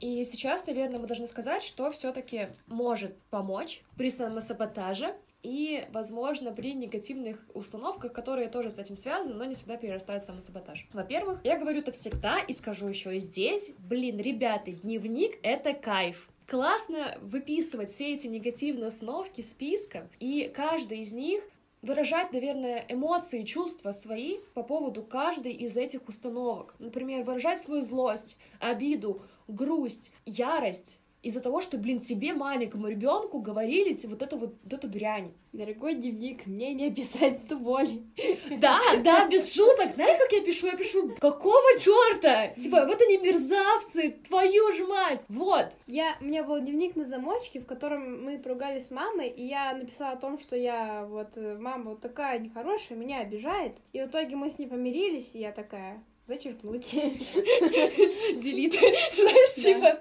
И 0.00 0.24
сейчас, 0.24 0.66
наверное, 0.66 0.98
мы 0.98 1.06
должны 1.06 1.26
сказать, 1.26 1.62
что 1.62 1.90
все-таки 1.90 2.48
может 2.66 3.16
помочь 3.30 3.82
при 3.96 4.10
самосаботаже 4.10 5.14
и, 5.42 5.86
возможно, 5.92 6.52
при 6.52 6.74
негативных 6.74 7.38
установках, 7.54 8.12
которые 8.12 8.48
тоже 8.48 8.70
с 8.70 8.78
этим 8.78 8.96
связаны, 8.96 9.34
но 9.34 9.44
не 9.44 9.54
всегда 9.54 9.76
перерастают 9.76 10.22
в 10.22 10.26
самосаботаж. 10.26 10.86
Во-первых, 10.92 11.40
я 11.44 11.58
говорю 11.58 11.80
это 11.80 11.92
всегда 11.92 12.40
и 12.40 12.52
скажу 12.52 12.88
еще 12.88 13.16
и 13.16 13.18
здесь. 13.18 13.72
Блин, 13.78 14.18
ребята, 14.18 14.70
дневник— 14.72 15.38
это 15.42 15.72
кайф. 15.72 16.28
Классно 16.50 17.16
выписывать 17.20 17.90
все 17.90 18.12
эти 18.12 18.26
негативные 18.26 18.88
установки 18.88 19.40
списком, 19.40 20.10
и 20.18 20.50
каждый 20.52 20.98
из 20.98 21.12
них 21.12 21.44
выражать, 21.80 22.32
наверное, 22.32 22.84
эмоции, 22.88 23.44
чувства 23.44 23.92
свои 23.92 24.38
по 24.54 24.64
поводу 24.64 25.04
каждой 25.04 25.52
из 25.52 25.76
этих 25.76 26.08
установок. 26.08 26.74
Например, 26.80 27.22
выражать 27.22 27.60
свою 27.60 27.84
злость, 27.84 28.36
обиду, 28.58 29.22
грусть, 29.46 30.12
ярость 30.26 30.98
из-за 31.22 31.40
того, 31.40 31.60
что, 31.60 31.76
блин, 31.76 32.00
тебе, 32.00 32.32
маленькому 32.32 32.88
ребенку, 32.88 33.40
говорили 33.40 33.98
вот 34.06 34.22
эту 34.22 34.38
вот, 34.38 34.54
вот 34.62 34.72
эту 34.72 34.88
дрянь. 34.88 35.32
Дорогой 35.52 35.94
дневник, 35.94 36.46
мне 36.46 36.72
не 36.74 36.86
описать 36.88 37.44
эту 37.44 37.58
боль. 37.58 37.88
Да, 38.60 38.80
да, 39.02 39.28
без 39.28 39.52
шуток. 39.52 39.90
Знаешь, 39.92 40.18
как 40.18 40.32
я 40.32 40.42
пишу? 40.42 40.66
Я 40.66 40.76
пишу, 40.76 41.14
какого 41.18 41.78
черта? 41.78 42.48
Типа, 42.48 42.84
вот 42.86 43.00
они 43.00 43.18
мерзавцы, 43.18 44.16
твою 44.28 44.72
ж 44.72 44.86
мать. 44.86 45.24
Вот. 45.28 45.66
Я, 45.86 46.16
у 46.20 46.24
меня 46.24 46.44
был 46.44 46.60
дневник 46.60 46.96
на 46.96 47.04
замочке, 47.04 47.60
в 47.60 47.66
котором 47.66 48.24
мы 48.24 48.38
поругались 48.38 48.86
с 48.86 48.90
мамой, 48.90 49.28
и 49.28 49.46
я 49.46 49.72
написала 49.74 50.12
о 50.12 50.16
том, 50.16 50.38
что 50.38 50.56
я 50.56 51.06
вот, 51.06 51.36
э, 51.36 51.56
мама 51.58 51.90
вот 51.90 52.00
такая 52.00 52.38
нехорошая, 52.38 52.98
меня 52.98 53.20
обижает. 53.20 53.76
И 53.92 54.00
в 54.00 54.06
итоге 54.06 54.36
мы 54.36 54.50
с 54.50 54.58
ней 54.58 54.66
помирились, 54.66 55.30
и 55.34 55.38
я 55.38 55.52
такая, 55.52 56.02
зачеркнуть. 56.30 56.92
Делит. 56.92 58.72
Знаешь, 59.14 59.54
типа, 59.54 60.00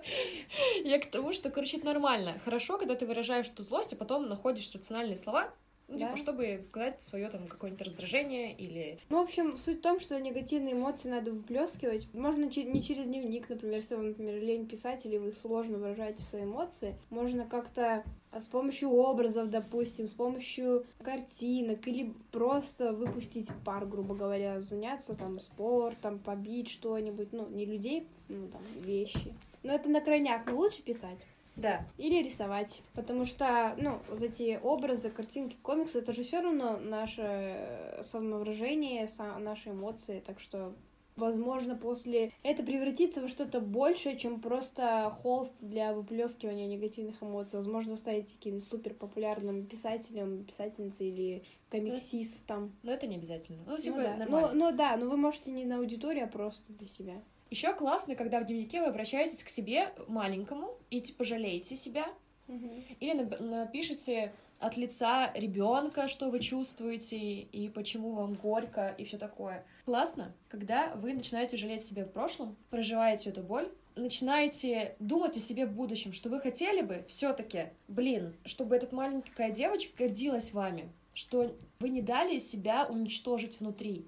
я 0.87 0.99
к 0.99 1.07
тому, 1.07 1.33
что, 1.33 1.49
короче, 1.49 1.77
это 1.77 1.87
нормально. 1.87 2.39
Хорошо, 2.45 2.77
когда 2.77 2.95
ты 2.95 3.05
выражаешь 3.07 3.47
эту 3.47 3.63
злость, 3.63 3.93
а 3.93 3.95
потом 3.95 4.29
находишь 4.29 4.71
рациональные 4.73 5.17
слова, 5.17 5.51
ну, 5.89 5.97
типа, 5.97 6.11
Да. 6.11 6.17
чтобы 6.17 6.59
сказать 6.61 7.01
свое 7.01 7.29
там 7.29 7.47
какое-нибудь 7.47 7.85
раздражение 7.85 8.53
или... 8.53 8.99
Ну, 9.09 9.17
в 9.19 9.23
общем, 9.23 9.57
суть 9.57 9.79
в 9.79 9.81
том, 9.81 9.99
что 9.99 10.19
негативные 10.19 10.75
эмоции 10.75 11.09
надо 11.09 11.31
выплескивать. 11.31 12.07
Можно 12.13 12.45
не 12.45 12.83
через 12.83 13.05
дневник, 13.05 13.49
например, 13.49 13.77
если 13.77 13.95
вам, 13.95 14.09
например, 14.09 14.41
лень 14.41 14.67
писать, 14.67 15.05
или 15.05 15.17
вы 15.17 15.33
сложно 15.33 15.77
выражаете 15.77 16.21
свои 16.23 16.43
эмоции, 16.43 16.95
можно 17.09 17.45
как-то 17.45 18.03
а, 18.31 18.41
с 18.41 18.47
помощью 18.47 18.91
образов, 18.91 19.49
допустим, 19.49 20.07
с 20.07 20.11
помощью 20.11 20.85
картинок, 21.01 21.87
или 21.87 22.13
просто 22.31 22.93
выпустить 22.93 23.47
пар, 23.65 23.85
грубо 23.85 24.13
говоря, 24.13 24.61
заняться 24.61 25.15
там 25.15 25.39
спортом, 25.39 26.19
побить 26.19 26.69
что-нибудь, 26.69 27.29
ну, 27.31 27.47
не 27.49 27.65
людей, 27.65 28.07
ну, 28.27 28.47
там, 28.47 28.61
вещи. 28.83 29.33
Но 29.63 29.73
это 29.73 29.89
на 29.89 30.01
крайняк, 30.01 30.45
но 30.45 30.55
лучше 30.57 30.83
писать. 30.83 31.19
Да. 31.61 31.85
Или 31.97 32.23
рисовать. 32.23 32.81
Потому 32.93 33.25
что, 33.25 33.75
ну, 33.77 33.99
вот 34.09 34.21
эти 34.21 34.59
образы, 34.61 35.09
картинки, 35.09 35.57
комиксы, 35.61 35.99
это 35.99 36.13
же 36.13 36.23
все 36.23 36.41
равно 36.41 36.77
наше 36.77 38.01
самовыражение, 38.03 39.05
са- 39.05 39.37
наши 39.39 39.69
эмоции. 39.71 40.21
Так 40.25 40.39
что, 40.39 40.73
возможно, 41.15 41.75
после 41.75 42.31
это 42.43 42.63
превратится 42.63 43.21
во 43.21 43.27
что-то 43.27 43.59
большее, 43.59 44.17
чем 44.17 44.39
просто 44.39 45.13
холст 45.21 45.55
для 45.59 45.93
выплескивания 45.93 46.67
негативных 46.67 47.21
эмоций. 47.21 47.59
Возможно, 47.59 47.93
вы 47.93 47.97
станете 47.97 48.33
каким-нибудь 48.35 48.67
супер 48.67 48.93
популярным 48.93 49.65
писателем, 49.65 50.45
писательницей 50.45 51.09
или 51.09 51.43
комиксистом. 51.69 52.73
Но 52.83 52.91
это 52.93 53.07
не 53.07 53.15
обязательно. 53.15 53.59
Ну, 53.65 53.71
Ну, 53.73 53.77
типа, 53.77 53.97
да. 53.97 54.15
нормально. 54.17 54.49
Ну, 54.53 54.71
ну 54.71 54.77
да, 54.77 54.97
но 54.97 55.09
вы 55.09 55.17
можете 55.17 55.51
не 55.51 55.65
на 55.65 55.77
аудиторию, 55.77 56.23
а 56.25 56.27
просто 56.27 56.71
для 56.73 56.87
себя. 56.87 57.21
Еще 57.49 57.73
классно, 57.73 58.15
когда 58.15 58.39
в 58.39 58.45
дневнике 58.45 58.79
вы 58.81 58.87
обращаетесь 58.87 59.43
к 59.43 59.49
себе 59.49 59.91
маленькому 60.07 60.77
и 60.91 61.01
типа 61.01 61.23
жалеете 61.23 61.75
себя, 61.75 62.07
Мгм. 62.47 62.71
или 62.99 63.15
нап- 63.23 63.41
напишите 63.41 64.31
от 64.59 64.75
лица 64.77 65.31
ребенка, 65.33 66.07
что 66.07 66.29
вы 66.29 66.39
чувствуете 66.39 67.17
и 67.17 67.69
почему 67.69 68.11
вам 68.11 68.33
горько 68.35 68.93
и 68.97 69.03
все 69.05 69.17
такое. 69.17 69.65
Классно, 69.85 70.33
когда 70.49 70.93
вы 70.95 71.13
начинаете 71.13 71.57
жалеть 71.57 71.83
себя 71.83 72.05
в 72.05 72.09
прошлом, 72.11 72.55
проживаете 72.69 73.29
эту 73.29 73.41
боль, 73.41 73.71
начинаете 73.95 74.95
думать 74.99 75.35
о 75.37 75.39
себе 75.39 75.65
в 75.65 75.71
будущем, 75.73 76.13
что 76.13 76.29
вы 76.29 76.39
хотели 76.39 76.81
бы 76.81 77.03
все-таки, 77.07 77.69
блин, 77.87 78.35
чтобы 78.45 78.75
эта 78.75 78.93
маленькая 78.95 79.49
девочка 79.51 79.91
гордилась 79.97 80.53
вами, 80.53 80.89
что 81.13 81.55
вы 81.79 81.89
не 81.89 82.01
дали 82.01 82.37
себя 82.37 82.85
уничтожить 82.85 83.59
внутри 83.59 84.05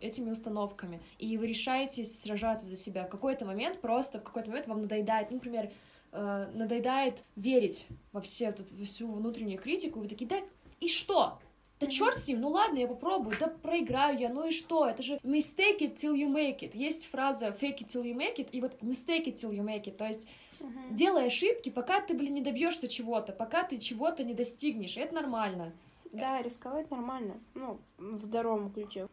Этими 0.00 0.30
установками, 0.30 1.00
и 1.18 1.36
вы 1.36 1.46
решаетесь 1.48 2.20
сражаться 2.20 2.66
за 2.66 2.76
себя. 2.76 3.04
В 3.04 3.08
какой-то 3.10 3.44
момент 3.44 3.80
просто, 3.80 4.18
в 4.18 4.22
какой-то 4.22 4.48
момент 4.48 4.66
вам 4.66 4.82
надоедает, 4.82 5.30
ну, 5.30 5.36
например, 5.36 5.70
э, 6.12 6.50
надоедает 6.54 7.22
верить 7.36 7.86
во, 8.12 8.20
все, 8.20 8.46
вот 8.46 8.60
эту- 8.60 8.84
всю 8.84 9.06
внутреннюю 9.12 9.58
критику, 9.58 9.98
и 10.00 10.02
вы 10.02 10.08
такие, 10.08 10.26
да 10.26 10.38
и 10.80 10.88
что? 10.88 11.38
Да 11.78 11.86
черт 11.86 12.18
с 12.18 12.28
ним, 12.28 12.40
ну 12.40 12.48
ладно, 12.50 12.78
я 12.78 12.86
попробую, 12.86 13.36
да 13.38 13.46
проиграю 13.46 14.18
я, 14.18 14.28
ну 14.28 14.46
и 14.46 14.50
что? 14.50 14.86
Это 14.86 15.02
же 15.02 15.14
mistake 15.22 15.78
it 15.80 15.94
till 15.96 16.14
you 16.14 16.28
make 16.30 16.58
it. 16.60 16.72
Есть 16.74 17.06
фраза 17.06 17.46
fake 17.48 17.78
it 17.78 17.86
till 17.86 18.02
you 18.04 18.14
make 18.14 18.36
it, 18.36 18.50
и 18.50 18.60
вот 18.60 18.74
mistake 18.82 19.24
it 19.26 19.34
till 19.36 19.50
you 19.52 19.64
make 19.64 19.84
it. 19.84 19.92
То 19.96 20.06
есть 20.06 20.28
Мгм. 20.58 20.94
делай 20.94 21.26
ошибки, 21.26 21.70
пока 21.70 22.00
ты, 22.02 22.12
блин, 22.14 22.34
не 22.34 22.42
добьешься 22.42 22.86
чего-то, 22.86 23.32
пока 23.32 23.62
ты 23.62 23.78
чего-то 23.78 24.24
не 24.24 24.34
достигнешь. 24.34 24.98
Это 24.98 25.14
нормально. 25.14 25.72
Да, 26.12 26.42
рисковать 26.42 26.90
нормально. 26.90 27.40
Ну, 27.54 27.78
в 27.96 28.24
здоровом 28.24 28.72
ключе. 28.72 29.06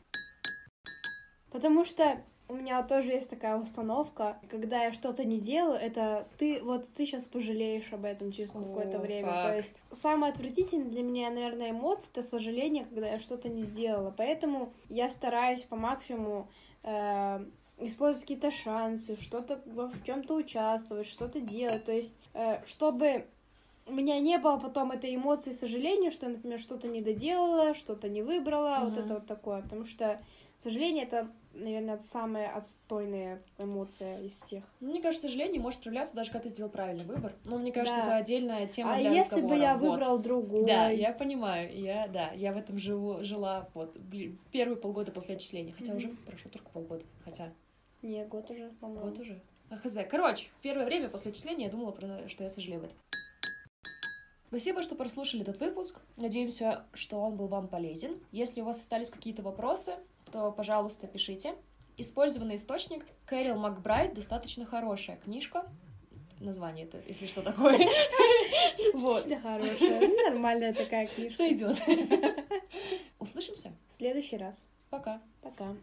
Потому 1.51 1.85
что 1.85 2.17
у 2.49 2.53
меня 2.53 2.81
тоже 2.83 3.11
есть 3.11 3.29
такая 3.29 3.57
установка, 3.57 4.37
когда 4.49 4.83
я 4.83 4.93
что-то 4.93 5.25
не 5.25 5.39
делаю, 5.39 5.77
это 5.77 6.27
ты, 6.37 6.61
вот 6.63 6.87
ты 6.93 7.05
сейчас 7.05 7.25
пожалеешь 7.25 7.91
об 7.91 8.05
этом 8.05 8.31
через 8.31 8.51
какое-то 8.51 8.99
время. 8.99 9.27
факт. 9.27 9.47
То 9.47 9.57
есть 9.57 9.75
самое 9.91 10.31
отвратительное 10.31 10.89
для 10.89 11.03
меня, 11.03 11.29
наверное, 11.29 11.71
эмоция 11.71 12.09
это 12.11 12.23
сожаление, 12.23 12.85
когда 12.85 13.09
я 13.09 13.19
что-то 13.19 13.49
не 13.49 13.63
сделала. 13.63 14.13
Поэтому 14.15 14.71
я 14.87 15.09
стараюсь 15.09 15.61
по 15.63 15.75
максимуму 15.75 16.47
э, 16.83 17.45
использовать 17.79 18.21
какие-то 18.21 18.51
шансы, 18.51 19.19
что-то 19.19 19.61
в 19.65 20.03
чем-то 20.03 20.35
участвовать, 20.35 21.07
что-то 21.07 21.41
делать. 21.41 21.83
То 21.83 21.91
есть, 21.91 22.15
э, 22.33 22.63
чтобы 22.65 23.27
у 23.87 23.93
меня 23.93 24.19
не 24.19 24.37
было 24.37 24.57
потом 24.57 24.91
этой 24.91 25.15
эмоции 25.15 25.51
сожаления, 25.51 26.11
что 26.11 26.25
я, 26.25 26.33
например, 26.33 26.59
что-то 26.59 26.87
не 26.87 27.01
доделала, 27.01 27.73
что-то 27.73 28.09
не 28.09 28.21
выбрала, 28.21 28.81
вот 28.83 28.93
Мгм. 28.93 29.05
это 29.05 29.13
вот 29.15 29.25
такое. 29.27 29.61
Потому 29.61 29.85
что 29.85 30.21
сожаление 30.57 31.05
это, 31.05 31.29
наверное, 31.53 31.97
самая 31.97 32.53
отстойная 32.55 33.39
эмоция 33.57 34.21
из 34.21 34.33
всех. 34.41 34.63
Ну, 34.79 34.89
Мне 34.89 35.01
кажется, 35.01 35.27
сожаление 35.27 35.61
может 35.61 35.81
проявляться 35.81 36.15
даже 36.15 36.31
когда 36.31 36.43
ты 36.43 36.49
сделал 36.49 36.69
правильный 36.69 37.05
выбор. 37.05 37.33
Но 37.45 37.57
мне 37.57 37.71
кажется, 37.71 37.97
Да. 37.99 38.03
это 38.03 38.15
отдельная 38.15 38.67
тема 38.67 38.93
а 38.93 38.99
для 38.99 39.11
если 39.11 39.41
бы 39.41 39.49
разговора. 39.55 39.59
я 39.59 39.77
Вот. 39.77 39.89
выбрал 39.91 40.17
другой? 40.19 40.65
Да, 40.65 40.89
я 40.89 41.13
понимаю, 41.13 41.73
я, 41.73 42.07
да, 42.07 42.31
я 42.31 42.51
в 42.53 42.57
этом 42.57 42.77
живу, 42.77 43.23
жила 43.23 43.69
вот 43.73 43.97
первые 44.51 44.77
полгода 44.77 45.11
после 45.11 45.35
отчисления, 45.35 45.73
хотя 45.73 45.91
Мгм. 45.91 45.97
уже 45.97 46.09
прошло 46.25 46.51
только 46.51 46.69
полгода, 46.69 47.05
хотя 47.23 47.53
Не, 48.01 48.25
год 48.25 48.49
уже, 48.51 48.69
по-моему. 48.81 49.09
год 49.09 49.19
уже. 49.19 49.41
А 49.69 49.75
хз. 49.75 49.97
Короче, 50.09 50.47
первое 50.61 50.85
время 50.85 51.09
после 51.09 51.31
отчисления 51.31 51.65
я 51.65 51.71
думала, 51.71 51.93
что 52.27 52.43
я 52.43 52.49
сожалею 52.49 52.79
об 52.79 52.85
этом. 52.85 52.97
Спасибо, 54.47 54.81
что 54.81 54.95
прослушали 54.95 55.43
этот 55.43 55.59
выпуск. 55.59 55.99
Надеемся, 56.15 56.85
что 56.93 57.19
он 57.19 57.35
был 57.35 57.47
вам 57.47 57.67
полезен. 57.67 58.17
Если 58.31 58.61
у 58.61 58.65
вас 58.65 58.77
остались 58.77 59.09
какие-то 59.09 59.41
вопросы, 59.41 59.95
то, 60.31 60.51
пожалуйста, 60.51 61.07
пишите. 61.07 61.55
Использованный 61.97 62.55
источник 62.55 63.05
Кэрил 63.25 63.57
Макбрайт 63.57 64.13
достаточно 64.13 64.65
хорошая 64.65 65.17
книжка. 65.17 65.65
Название 66.39 66.85
это, 66.85 66.99
если 67.07 67.25
что 67.25 67.41
такое. 67.41 67.77
Достаточно 68.93 69.39
хорошая. 69.39 70.07
Ну, 70.07 70.29
Нормальная 70.29 70.73
такая 70.73 71.07
книжка. 71.07 71.37
Сойдет. 71.37 71.81
Услышимся. 73.19 73.73
В 73.87 73.93
следующий 73.93 74.37
раз. 74.37 74.65
Пока. 74.89 75.21
Пока. 75.41 75.75